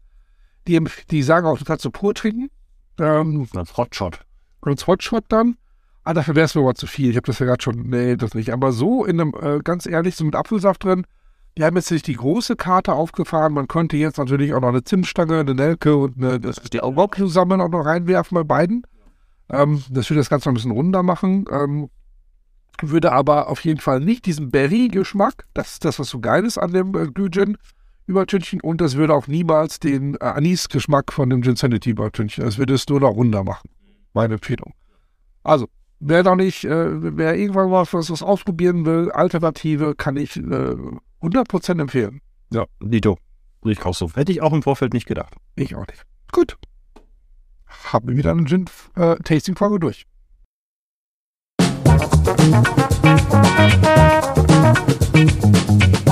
die, 0.68 0.84
die 1.12 1.24
sagen 1.24 1.48
auch, 1.48 1.58
du 1.58 1.66
kannst 1.66 1.84
so 1.84 1.92
pur 1.92 2.14
trinken. 2.14 2.50
Ähm, 3.00 3.48
als 3.56 3.76
Hotshot. 3.78 4.20
Als 4.62 4.88
Hotshot 4.88 5.26
dann. 5.30 5.58
Ah, 6.06 6.14
dafür 6.14 6.36
wäre 6.36 6.46
es 6.46 6.54
mir 6.54 6.62
aber 6.62 6.76
zu 6.76 6.86
viel. 6.88 7.10
Ich 7.10 7.18
habe 7.18 7.26
das 7.26 7.40
ja 7.40 7.48
gerade 7.48 7.64
schon, 7.64 7.90
nee, 7.90 8.16
das 8.16 8.36
nicht. 8.36 8.54
Aber 8.54 8.72
so 8.72 9.06
in 9.06 9.20
einem, 9.20 9.34
äh, 9.42 9.60
ganz 9.64 9.88
ehrlich, 9.88 10.16
so 10.16 10.24
mit 10.24 10.36
Apfelsaft 10.36 10.84
drin. 10.84 11.06
Die 11.58 11.64
haben 11.64 11.76
jetzt 11.76 11.90
nicht 11.90 12.06
die 12.06 12.14
große 12.14 12.56
Karte 12.56 12.94
aufgefahren. 12.94 13.54
Man 13.54 13.68
könnte 13.68 13.98
jetzt 13.98 14.18
natürlich 14.18 14.54
auch 14.54 14.62
noch 14.62 14.70
eine 14.70 14.84
Zimtstange, 14.84 15.40
eine 15.40 15.56
Nelke 15.56 15.96
und 15.96 16.18
eine, 16.18 16.40
das 16.40 16.60
ist 16.60 16.74
die 16.74 16.82
Augen 16.82 17.12
zusammen 17.18 17.60
auch 17.60 17.70
noch 17.70 17.86
reinwerfen 17.86 18.36
bei 18.36 18.44
beiden. 18.44 18.86
Ähm, 19.50 19.84
das 19.90 20.10
würde 20.10 20.20
das 20.20 20.30
Ganze 20.30 20.48
noch 20.48 20.52
ein 20.52 20.56
bisschen 20.56 20.72
runder 20.72 21.02
machen. 21.02 21.46
Ähm, 21.52 21.90
würde 22.82 23.12
aber 23.12 23.50
auf 23.50 23.64
jeden 23.64 23.80
Fall 23.80 24.00
nicht 24.00 24.26
diesen 24.26 24.52
Berry-Geschmack, 24.52 25.46
das 25.54 25.74
ist 25.74 25.86
das, 25.86 25.98
was 25.98 26.10
so 26.10 26.20
geil 26.20 26.46
ist 26.46 26.58
an 26.58 26.74
dem 26.74 26.96
äh, 26.96 27.08
Glühgin, 27.08 27.58
übertünchen 28.06 28.62
und 28.62 28.82
das 28.82 28.96
würde 28.96 29.14
auch 29.14 29.28
niemals 29.28 29.80
den 29.80 30.16
äh, 30.16 30.26
Anis-Geschmack 30.26 31.14
von 31.14 31.30
dem 31.30 31.42
Ginsanity 31.42 31.92
übertünchen. 31.92 32.44
Das 32.44 32.58
würde 32.58 32.74
es 32.74 32.88
nur 32.88 33.00
noch 33.00 33.16
runder 33.16 33.44
machen. 33.44 33.70
Meine 34.14 34.36
Empfehlung. 34.36 34.74
Also, 35.44 35.68
wer 36.08 36.24
da 36.24 36.36
nicht, 36.36 36.64
äh, 36.64 37.18
wer 37.18 37.36
irgendwann 37.36 37.70
mal 37.70 37.88
was, 37.92 38.10
was 38.10 38.22
ausprobieren 38.22 38.86
will, 38.86 39.12
Alternative 39.12 39.96
kann 39.96 40.18
ich 40.18 40.38
äh, 40.38 40.76
100% 41.22 41.82
empfehlen. 41.82 42.22
Ja, 42.52 42.66
Dito. 42.80 43.18
Ich 43.66 43.84
auch 43.84 43.96
so. 43.96 44.12
Hätte 44.14 44.32
ich 44.32 44.42
auch 44.42 44.54
im 44.54 44.62
Vorfeld 44.62 44.94
nicht 44.94 45.08
gedacht. 45.08 45.34
Ich 45.56 45.76
auch 45.76 45.88
nicht. 45.88 46.04
Gut. 46.32 46.56
Haben 47.92 48.10
wir 48.10 48.18
wieder 48.18 48.32
eine 48.32 48.46
Gin-Tasting-Folge 48.46 49.76
äh, 49.76 49.80
durch. 49.80 50.06
Musik 55.18 56.05